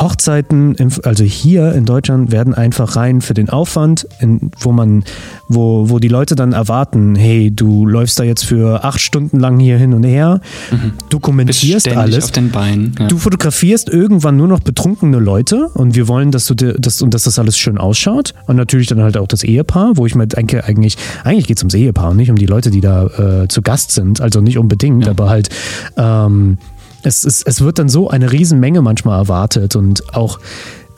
Hochzeiten, 0.00 0.76
also 1.04 1.24
hier 1.24 1.72
in 1.74 1.84
Deutschland, 1.84 2.30
werden 2.32 2.54
einfach 2.54 2.96
rein 2.96 3.20
für 3.20 3.34
den 3.34 3.48
Aufwand, 3.50 4.06
in, 4.20 4.50
wo 4.60 4.72
man, 4.72 5.04
wo, 5.48 5.88
wo 5.90 5.98
die 5.98 6.08
Leute 6.08 6.34
dann 6.34 6.52
erwarten, 6.52 7.14
hey, 7.14 7.50
du 7.50 7.86
läufst 7.86 8.18
da 8.18 8.24
jetzt 8.24 8.44
für 8.44 8.84
acht 8.84 9.00
Stunden 9.00 9.38
lang 9.40 9.58
hier 9.58 9.76
hin 9.78 9.94
und 9.94 10.04
her, 10.04 10.40
Bist 10.70 10.82
dokumentierst 11.10 11.88
alles. 11.88 12.24
auf 12.24 12.30
den 12.32 12.50
Beinen. 12.50 12.94
Ja. 12.98 13.06
Du 13.08 13.18
fotografierst 13.18 13.88
irgendwann 13.88 14.36
nur 14.36 14.48
noch 14.48 14.60
betrunkene 14.60 15.18
Leute 15.18 15.68
und 15.74 15.94
wir 15.94 16.08
wollen, 16.08 16.30
dass 16.30 16.46
du 16.46 16.54
dir, 16.54 16.74
dass, 16.74 17.02
und 17.02 17.14
dass 17.14 17.24
das 17.24 17.38
alles 17.38 17.56
schön 17.58 17.78
ausschaut. 17.78 18.34
Und 18.46 18.56
natürlich 18.56 18.86
dann 18.88 19.00
halt 19.02 19.16
auch 19.16 19.26
das 19.28 19.42
Ehepaar, 19.42 19.92
wo 19.96 20.06
ich 20.06 20.14
mir 20.14 20.26
denke, 20.26 20.64
eigentlich, 20.64 20.96
eigentlich 21.24 21.46
geht 21.46 21.56
es 21.58 21.62
ums 21.62 21.74
Ehepaar 21.74 22.10
und 22.10 22.16
nicht 22.16 22.30
um 22.30 22.36
die 22.36 22.46
Leute, 22.46 22.70
die 22.70 22.80
da 22.80 23.06
äh, 23.42 23.48
zu 23.48 23.62
Gast 23.62 23.92
sind. 23.92 24.20
Also 24.20 24.40
nicht 24.40 24.58
unbedingt, 24.58 25.04
Ja. 25.06 25.10
aber 25.12 25.28
halt, 25.28 25.48
ähm, 25.96 26.58
es, 27.02 27.24
ist, 27.24 27.46
es 27.46 27.60
wird 27.60 27.78
dann 27.78 27.88
so 27.88 28.08
eine 28.08 28.32
Riesenmenge 28.32 28.82
manchmal 28.82 29.18
erwartet 29.18 29.76
und 29.76 30.14
auch 30.14 30.40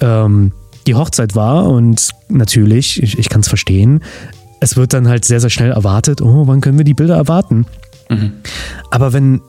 ähm, 0.01 0.53
die 0.87 0.95
Hochzeit 0.95 1.35
war 1.35 1.69
und 1.69 2.11
natürlich, 2.29 3.03
ich, 3.03 3.19
ich 3.19 3.29
kann 3.29 3.41
es 3.43 3.49
verstehen, 3.49 4.03
es 4.61 4.77
wird 4.77 4.93
dann 4.93 5.09
halt 5.09 5.25
sehr, 5.25 5.41
sehr 5.41 5.51
schnell 5.51 5.71
erwartet, 5.71 6.23
oh, 6.23 6.47
wann 6.47 6.61
können 6.61 6.79
wir 6.79 6.85
die 6.85 6.95
Bilder 6.95 7.17
erwarten? 7.17 7.67
Mhm. 8.09 8.33
Aber 8.91 9.13
wenn, 9.13 9.41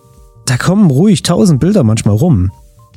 da 0.45 0.57
kommen 0.57 0.89
ruhig 0.89 1.23
tausend 1.23 1.59
Bilder 1.59 1.83
manchmal 1.83 2.15
rum, 2.15 2.51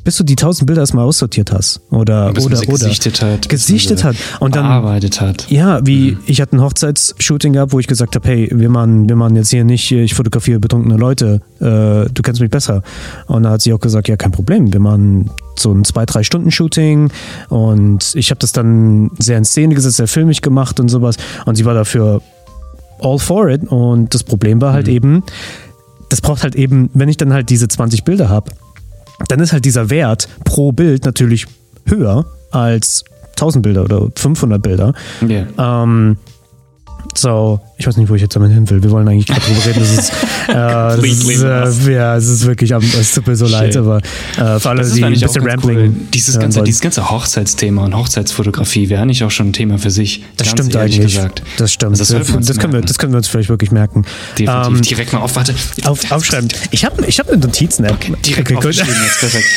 bis 0.04 0.16
du 0.16 0.24
die 0.24 0.36
tausend 0.36 0.66
Bilder 0.66 0.82
erstmal 0.82 1.04
aussortiert 1.04 1.50
hast. 1.50 1.80
Oder, 1.90 2.32
Bis 2.32 2.44
oder, 2.44 2.58
oder. 2.58 2.68
gesichtet 2.68 3.22
hat. 3.22 3.48
Gesichtet 3.48 4.04
hat. 4.04 4.16
Und 4.38 4.54
dann, 4.54 4.64
bearbeitet 4.64 5.20
hat. 5.20 5.50
ja, 5.50 5.84
wie 5.84 6.18
ich 6.26 6.40
hatte 6.40 6.56
ein 6.56 6.62
Hochzeitsshooting 6.62 7.54
gehabt, 7.54 7.72
wo 7.72 7.78
ich 7.78 7.86
gesagt 7.86 8.14
habe, 8.14 8.28
hey, 8.28 8.50
wir 8.52 8.68
machen, 8.68 9.08
wir 9.08 9.16
machen 9.16 9.34
jetzt 9.36 9.50
hier 9.50 9.64
nicht, 9.64 9.90
ich 9.90 10.14
fotografiere 10.14 10.60
betrunkene 10.60 10.96
Leute, 10.96 11.40
äh, 11.60 11.64
du 12.12 12.22
kennst 12.22 12.40
mich 12.40 12.50
besser. 12.50 12.82
Und 13.26 13.44
da 13.44 13.50
hat 13.50 13.62
sie 13.62 13.72
auch 13.72 13.80
gesagt, 13.80 14.08
ja, 14.08 14.16
kein 14.16 14.30
Problem, 14.30 14.72
wir 14.72 14.80
machen 14.80 15.30
so 15.56 15.72
ein 15.72 15.84
zwei, 15.84 16.04
drei 16.04 16.22
Stunden 16.22 16.50
Shooting 16.50 17.10
und 17.48 18.12
ich 18.14 18.30
habe 18.30 18.40
das 18.40 18.52
dann 18.52 19.10
sehr 19.18 19.38
in 19.38 19.44
Szene 19.44 19.74
gesetzt, 19.74 19.96
sehr 19.96 20.08
filmig 20.08 20.42
gemacht 20.42 20.80
und 20.80 20.88
sowas. 20.88 21.16
Und 21.46 21.56
sie 21.56 21.64
war 21.64 21.74
dafür 21.74 22.20
all 23.00 23.18
for 23.18 23.48
it. 23.48 23.62
Und 23.64 24.14
das 24.14 24.24
Problem 24.24 24.60
war 24.60 24.72
halt 24.72 24.88
eben, 24.88 25.22
das 26.08 26.20
braucht 26.20 26.42
halt 26.42 26.54
eben, 26.54 26.90
wenn 26.94 27.08
ich 27.08 27.16
dann 27.16 27.32
halt 27.32 27.50
diese 27.50 27.68
20 27.68 28.04
Bilder 28.04 28.28
habe, 28.28 28.50
dann 29.28 29.40
ist 29.40 29.52
halt 29.52 29.64
dieser 29.64 29.90
Wert 29.90 30.28
pro 30.44 30.72
Bild 30.72 31.04
natürlich 31.04 31.46
höher 31.86 32.26
als 32.50 33.04
1000 33.32 33.62
Bilder 33.62 33.84
oder 33.84 34.08
500 34.14 34.62
Bilder. 34.62 34.94
Ja. 35.26 35.82
Ähm, 35.82 36.16
so, 37.16 37.60
ich 37.76 37.86
weiß 37.86 37.96
nicht, 37.96 38.08
wo 38.08 38.14
ich 38.14 38.22
jetzt 38.22 38.34
damit 38.34 38.52
hin 38.52 38.68
will. 38.70 38.82
Wir 38.82 38.90
wollen 38.90 39.06
eigentlich 39.08 39.26
gerade 39.26 39.40
drüber 39.42 39.64
reden. 39.66 39.80
Das 39.80 39.90
ist, 39.92 40.10
äh, 40.48 40.52
das 40.54 41.04
ist, 41.04 41.86
äh, 41.86 41.94
ja, 41.94 42.16
es 42.16 42.26
ist 42.28 42.44
wirklich, 42.46 42.74
am- 42.74 42.82
es 42.82 43.12
tut 43.14 43.26
mir 43.26 43.36
so 43.36 43.46
leid, 43.46 43.72
Shit. 43.74 43.76
aber 43.82 43.98
äh, 43.98 44.58
für 44.60 44.70
alle, 44.70 44.78
Das 44.80 44.88
ist 44.88 44.96
die 44.96 45.04
ein 45.04 45.12
bisschen 45.12 45.46
Rambling. 45.46 45.76
cool. 45.78 45.92
Dieses 46.12 46.38
ganze, 46.38 46.56
wollen. 46.58 46.66
dieses 46.66 46.80
ganze 46.80 47.10
Hochzeitsthema 47.10 47.84
und 47.84 47.94
Hochzeitsfotografie 47.96 48.88
wäre 48.88 49.02
eigentlich 49.02 49.22
auch 49.24 49.30
schon 49.30 49.48
ein 49.48 49.52
Thema 49.52 49.78
für 49.78 49.90
sich. 49.90 50.24
das 50.36 50.48
stimmt 50.48 50.74
eigentlich. 50.76 51.00
Gesagt. 51.14 51.42
Das 51.58 51.72
stimmt. 51.72 51.92
Also 51.98 52.02
das, 52.18 52.28
wir 52.32 52.40
das, 52.40 52.58
können 52.58 52.72
wir, 52.72 52.80
das 52.80 52.98
können 52.98 53.12
wir 53.12 53.18
uns 53.18 53.28
vielleicht 53.28 53.48
wirklich 53.48 53.70
merken. 53.70 54.04
Definitiv. 54.38 54.66
Ähm, 54.76 54.82
direkt 54.82 55.12
mal 55.12 55.20
auf, 55.20 55.36
warte. 55.36 55.54
auf, 55.84 56.10
aufschreiben. 56.10 56.48
Ich 56.70 56.84
habe 56.84 57.04
ich 57.06 57.18
hab 57.20 57.28
eine 57.28 57.38
Notizen-App. 57.38 57.92
Okay, 57.94 58.14
direkt 58.24 58.48
Okay, 58.48 58.56
aufgeschrieben 58.56 58.94
jetzt, 59.04 59.20
perfekt. 59.20 59.46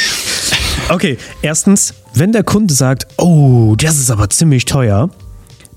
Okay, 0.89 1.17
erstens, 1.41 1.93
wenn 2.13 2.31
der 2.31 2.43
Kunde 2.43 2.73
sagt, 2.73 3.07
oh, 3.17 3.75
das 3.77 3.97
ist 3.97 4.09
aber 4.09 4.29
ziemlich 4.29 4.63
teuer, 4.65 5.09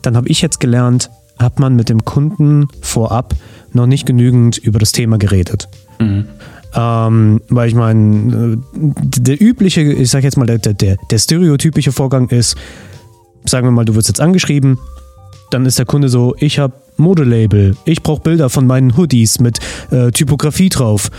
dann 0.03 0.17
habe 0.17 0.29
ich 0.29 0.41
jetzt 0.41 0.61
gelernt, 0.61 1.11
hat 1.41 1.59
man 1.59 1.75
mit 1.75 1.89
dem 1.89 2.05
Kunden 2.05 2.69
vorab 2.81 3.35
noch 3.73 3.87
nicht 3.87 4.07
genügend 4.07 4.59
über 4.59 4.79
das 4.79 4.93
Thema 4.93 5.19
geredet. 5.19 5.69
Ähm, 6.75 7.41
weil 7.49 7.69
ich 7.69 7.75
meine, 7.75 8.55
äh, 8.55 8.59
der 8.75 9.41
übliche, 9.41 9.81
ich 9.81 10.11
sag 10.11 10.23
jetzt 10.23 10.37
mal, 10.37 10.47
der, 10.47 10.59
der, 10.59 10.97
der 11.11 11.19
stereotypische 11.19 11.93
Vorgang 11.93 12.29
ist, 12.29 12.57
sagen 13.45 13.67
wir 13.67 13.73
mal, 13.73 13.85
du 13.85 13.95
wirst 13.95 14.09
jetzt 14.09 14.21
angeschrieben, 14.21 14.79
dann 15.51 15.67
ist 15.67 15.79
der 15.79 15.87
Kunde 15.87 16.09
so, 16.09 16.37
ich 16.39 16.59
habe 16.59 16.75
Modelabel, 16.97 17.77
ich 17.85 18.03
brauche 18.03 18.21
Bilder 18.21 18.51
von 18.51 18.67
meinen 18.67 18.97
Hoodies 18.97 19.41
mit 19.41 19.59
äh, 19.91 20.13
Typografie 20.13 20.69
drauf. 20.69 21.11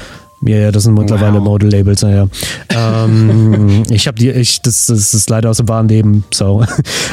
Ja, 0.43 0.57
ja, 0.57 0.71
das 0.71 0.83
sind 0.83 0.95
mittlerweile 0.95 1.37
Wow. 1.37 1.43
Modelabels, 1.43 2.01
naja. 2.01 2.27
ähm, 2.69 3.83
ich 3.91 4.07
habe 4.07 4.17
die, 4.17 4.29
ich, 4.31 4.61
das, 4.61 4.87
das 4.87 5.13
ist 5.13 5.29
leider 5.29 5.49
aus 5.51 5.57
dem 5.57 5.67
wahren 5.69 5.87
Leben, 5.87 6.23
so. 6.33 6.63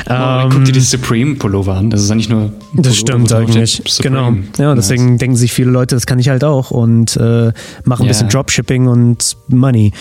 Ähm, 0.09 0.49
guck 0.51 0.65
dir 0.65 0.73
die 0.73 0.81
Supreme 0.81 1.35
Pullover 1.37 1.75
an. 1.75 1.91
Das 1.91 2.03
ist 2.03 2.11
eigentlich 2.11 2.31
nur. 2.31 2.41
ein 2.45 2.53
das 2.75 2.97
Pullover, 3.05 3.27
stimmt 3.27 3.33
eigentlich. 3.33 3.83
Genau. 4.01 4.33
Ja, 4.59 4.75
deswegen 4.75 5.19
denken 5.19 5.37
sich 5.37 5.53
viele 5.53 5.71
Leute, 5.71 5.95
das 5.95 6.07
kann 6.07 6.19
ich 6.19 6.31
halt 6.31 6.43
auch 6.43 6.71
und 6.71 7.17
äh, 7.19 7.53
machen 7.85 8.03
ein 8.03 8.07
Ja. 8.07 8.09
bisschen 8.09 8.29
Dropshipping 8.31 8.87
und 8.87 9.37
Money. 9.49 9.93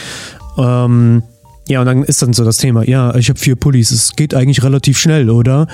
Ähm, 0.57 1.23
ja, 1.67 1.81
und 1.81 1.85
dann 1.85 2.03
ist 2.03 2.21
dann 2.21 2.31
so 2.31 2.45
das 2.45 2.57
Thema, 2.57 2.87
ja, 2.87 3.13
ich 3.15 3.27
habe 3.27 3.37
vier 3.37 3.57
Pullis, 3.57 3.91
es 3.91 4.15
geht 4.15 4.33
eigentlich 4.35 4.63
relativ 4.63 4.97
schnell, 4.97 5.29
oder? 5.29 5.67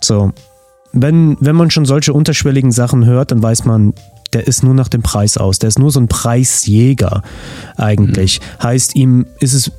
So. 0.00 0.32
Wenn, 0.92 1.36
wenn 1.40 1.56
man 1.56 1.70
schon 1.70 1.84
solche 1.84 2.12
unterschwelligen 2.14 2.72
Sachen 2.72 3.04
hört, 3.04 3.32
dann 3.32 3.42
weiß 3.42 3.64
man, 3.66 3.92
der 4.34 4.46
ist 4.46 4.62
nur 4.62 4.74
nach 4.74 4.88
dem 4.88 5.02
Preis 5.02 5.36
aus. 5.36 5.58
Der 5.58 5.68
ist 5.68 5.78
nur 5.78 5.90
so 5.90 6.00
ein 6.00 6.08
Preisjäger 6.08 7.22
eigentlich. 7.76 8.40
Heißt, 8.62 8.96
ihm 8.96 9.26
ist 9.40 9.54
es 9.54 9.70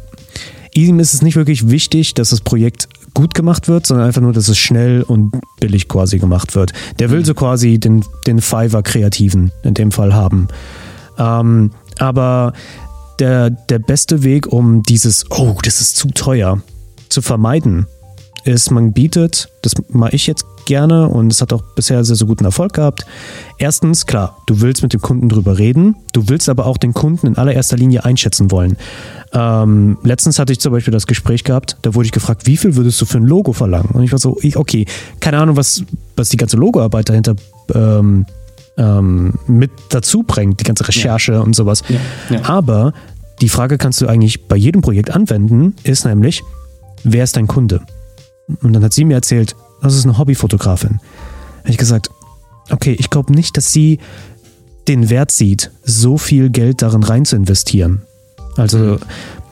ihm 0.74 1.00
ist 1.00 1.14
es 1.14 1.22
nicht 1.22 1.36
wirklich 1.36 1.70
wichtig, 1.70 2.14
dass 2.14 2.30
das 2.30 2.42
Projekt 2.42 2.90
gut 3.14 3.34
gemacht 3.34 3.68
wird, 3.68 3.88
sondern 3.88 4.08
einfach 4.08 4.22
nur, 4.22 4.34
dass 4.34 4.50
es 4.50 4.58
schnell 4.58 5.02
und 5.02 5.34
billig 5.60 5.88
quasi 5.88 6.20
gemacht 6.20 6.54
wird. 6.54 6.74
Der 7.00 7.10
will 7.10 7.26
so 7.26 7.34
quasi 7.34 7.80
den, 7.80 8.04
den 8.28 8.42
Fiverr-Kreativen 8.42 9.52
in 9.64 9.74
dem 9.74 9.92
Fall 9.92 10.14
haben. 10.14 10.50
Ähm, 11.18 11.72
aber 11.98 12.52
der, 13.20 13.50
der 13.50 13.80
beste 13.80 14.24
Weg, 14.24 14.48
um 14.48 14.84
dieses, 14.84 15.32
oh, 15.32 15.56
das 15.64 15.80
ist 15.80 15.96
zu 15.96 16.10
teuer, 16.10 16.62
zu 17.08 17.22
vermeiden, 17.22 17.88
ist, 18.46 18.72
man 18.72 18.94
bietet, 18.94 19.50
das 19.62 19.74
mache 19.90 20.16
ich 20.16 20.28
jetzt 20.28 20.46
gerne 20.66 21.08
und 21.10 21.32
es 21.32 21.42
hat 21.42 21.52
auch 21.54 21.64
bisher 21.76 22.04
sehr, 22.04 22.16
sehr 22.16 22.28
guten 22.28 22.46
Erfolg 22.46 22.74
gehabt. 22.74 23.06
Erstens, 23.58 24.06
klar, 24.06 24.38
du 24.46 24.62
willst 24.62 24.84
mit 24.84 24.94
dem 24.94 25.02
Kunden 25.02 25.30
drüber 25.30 25.58
reden, 25.58 25.96
du 26.14 26.30
willst 26.30 26.48
aber 26.48 26.66
auch 26.66 26.78
den 26.78 26.94
Kunden 26.94 27.28
in 27.28 27.38
allererster 27.38 27.78
Linie 27.78 28.06
einschätzen 28.06 28.52
wollen. 28.52 28.78
Ähm, 29.34 29.98
letztens 30.04 30.40
hatte 30.40 30.54
ich 30.54 30.60
zum 30.60 30.72
Beispiel 30.72 30.92
das 30.92 31.08
Gespräch 31.08 31.44
gehabt, 31.44 31.78
da 31.82 31.94
wurde 31.96 32.06
ich 32.06 32.12
gefragt, 32.12 32.46
wie 32.46 32.58
viel 32.58 32.76
würdest 32.76 33.02
du 33.02 33.06
für 33.06 33.18
ein 33.18 33.26
Logo 33.26 33.52
verlangen? 33.52 33.90
Und 33.92 34.04
ich 34.04 34.12
war 34.12 34.20
so, 34.20 34.38
ich, 34.42 34.58
okay, 34.58 34.86
keine 35.20 35.40
Ahnung, 35.40 35.58
was, 35.58 35.84
was 36.16 36.30
die 36.30 36.38
ganze 36.38 36.58
Logoarbeit 36.58 37.10
dahinter 37.10 37.36
ähm, 37.74 38.26
ähm, 38.78 39.34
mit 39.48 39.72
dazu 39.90 40.24
bringt, 40.24 40.60
die 40.60 40.64
ganze 40.64 40.88
Recherche 40.88 41.34
ja. 41.34 41.40
und 41.42 41.56
sowas. 41.56 41.84
Ja, 41.90 42.00
ja. 42.30 42.44
Aber 42.44 42.94
die 43.42 43.50
Frage 43.50 43.78
kannst 43.78 44.02
du 44.02 44.08
eigentlich 44.08 44.48
bei 44.48 44.56
jedem 44.56 44.82
Projekt 44.82 45.12
anwenden, 45.12 45.76
ist 45.84 46.06
nämlich, 46.06 46.44
wer 47.04 47.24
ist 47.24 47.36
dein 47.38 47.48
Kunde? 47.48 47.82
Und 48.62 48.74
dann 48.74 48.84
hat 48.84 48.94
sie 48.94 49.06
mir 49.06 49.16
erzählt, 49.16 49.56
das 49.82 49.96
ist 49.96 50.06
eine 50.06 50.18
Hobbyfotografin. 50.18 51.00
Habe 51.60 51.70
ich 51.70 51.78
gesagt, 51.78 52.10
okay, 52.70 52.96
ich 52.98 53.10
glaube 53.10 53.34
nicht, 53.34 53.58
dass 53.58 53.72
sie 53.72 54.00
den 54.88 55.10
Wert 55.10 55.32
sieht, 55.32 55.72
so 55.84 56.18
viel 56.18 56.50
Geld 56.50 56.82
darin 56.82 57.04
rein 57.04 57.26
zu 57.26 57.36
investieren. 57.36 58.04
Also, 58.56 58.78
mhm. 58.78 59.00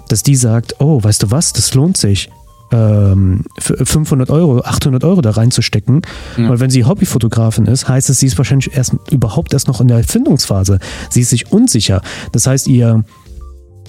dass 0.09 0.23
die 0.23 0.35
sagt, 0.35 0.79
oh, 0.79 1.03
weißt 1.03 1.23
du 1.23 1.31
was, 1.31 1.53
das 1.53 1.73
lohnt 1.73 1.97
sich, 1.97 2.29
ähm, 2.71 3.43
500 3.59 4.29
Euro, 4.29 4.61
800 4.61 5.03
Euro 5.03 5.21
da 5.21 5.31
reinzustecken. 5.31 6.01
Ja. 6.37 6.49
Weil 6.49 6.59
wenn 6.59 6.69
sie 6.69 6.85
Hobbyfotografin 6.85 7.65
ist, 7.65 7.87
heißt 7.87 8.09
es, 8.09 8.19
sie 8.19 8.27
ist 8.27 8.37
wahrscheinlich 8.37 8.75
erst 8.75 8.95
überhaupt 9.11 9.53
erst 9.53 9.67
noch 9.67 9.81
in 9.81 9.87
der 9.87 9.97
Erfindungsphase. 9.97 10.79
Sie 11.09 11.21
ist 11.21 11.29
sich 11.29 11.51
unsicher. 11.51 12.01
Das 12.31 12.47
heißt, 12.47 12.67
ihr 12.67 13.03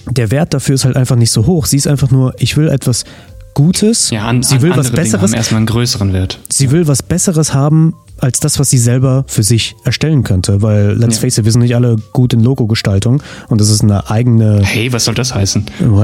der 0.07 0.29
Wert 0.29 0.53
dafür 0.53 0.75
ist 0.75 0.85
halt 0.85 0.97
einfach 0.97 1.15
nicht 1.15 1.31
so 1.31 1.47
hoch. 1.47 1.65
Sie 1.65 1.77
ist 1.77 1.87
einfach 1.87 2.11
nur, 2.11 2.35
ich 2.37 2.57
will 2.57 2.69
etwas 2.69 3.05
Gutes. 3.55 4.09
Ja, 4.11 4.27
an, 4.27 4.43
sie 4.43 4.61
will 4.61 4.75
was 4.75 4.91
Besseres. 4.91 5.31
Haben 5.31 5.33
erstmal 5.33 5.57
einen 5.59 5.65
größeren 5.65 6.13
Wert. 6.13 6.39
Sie 6.49 6.71
will 6.71 6.87
was 6.87 7.01
Besseres 7.01 7.53
haben 7.53 7.93
als 8.19 8.39
das, 8.39 8.59
was 8.59 8.69
sie 8.69 8.77
selber 8.77 9.23
für 9.27 9.43
sich 9.43 9.75
erstellen 9.85 10.23
könnte. 10.23 10.61
Weil, 10.61 10.93
let's 10.93 11.15
ja. 11.15 11.21
face 11.21 11.37
it, 11.37 11.45
wir 11.45 11.51
sind 11.51 11.61
nicht 11.61 11.75
alle 11.75 11.95
gut 12.13 12.33
in 12.33 12.41
Logo-Gestaltung 12.41 13.23
und 13.47 13.61
das 13.61 13.69
ist 13.69 13.81
eine 13.81 14.09
eigene. 14.09 14.61
Hey, 14.61 14.91
was 14.91 15.05
soll 15.05 15.15
das 15.15 15.33
heißen? 15.33 15.65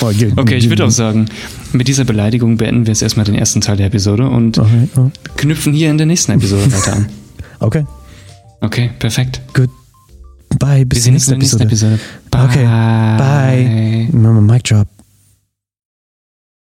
Oh, 0.00 0.12
okay, 0.36 0.56
ich 0.56 0.68
würde 0.68 0.84
auch 0.84 0.90
sagen, 0.90 1.26
mit 1.72 1.88
dieser 1.88 2.04
Beleidigung 2.04 2.56
beenden 2.56 2.86
wir 2.86 2.92
jetzt 2.92 3.02
erstmal 3.02 3.24
den 3.24 3.34
ersten 3.34 3.60
Teil 3.60 3.76
der 3.76 3.86
Episode 3.86 4.28
und 4.28 4.58
okay, 4.58 4.88
oh. 4.96 5.10
knüpfen 5.36 5.72
hier 5.72 5.90
in 5.90 5.96
der 5.96 6.06
nächsten 6.06 6.32
Episode 6.32 6.72
weiter 6.72 6.96
an. 6.96 7.06
Okay. 7.58 7.86
Okay, 8.60 8.90
perfekt. 8.98 9.40
Gut. 9.54 9.70
Bye. 10.58 10.84
Bis 10.84 11.06
uns 11.06 11.24
in 11.24 11.30
der 11.30 11.38
nächsten 11.38 11.62
Episode. 11.62 11.98
Bye. 12.30 12.44
Okay. 12.44 12.64
Bye. 12.64 14.08
Mama, 14.12 14.40
Mic 14.42 14.62
drop. 14.64 14.95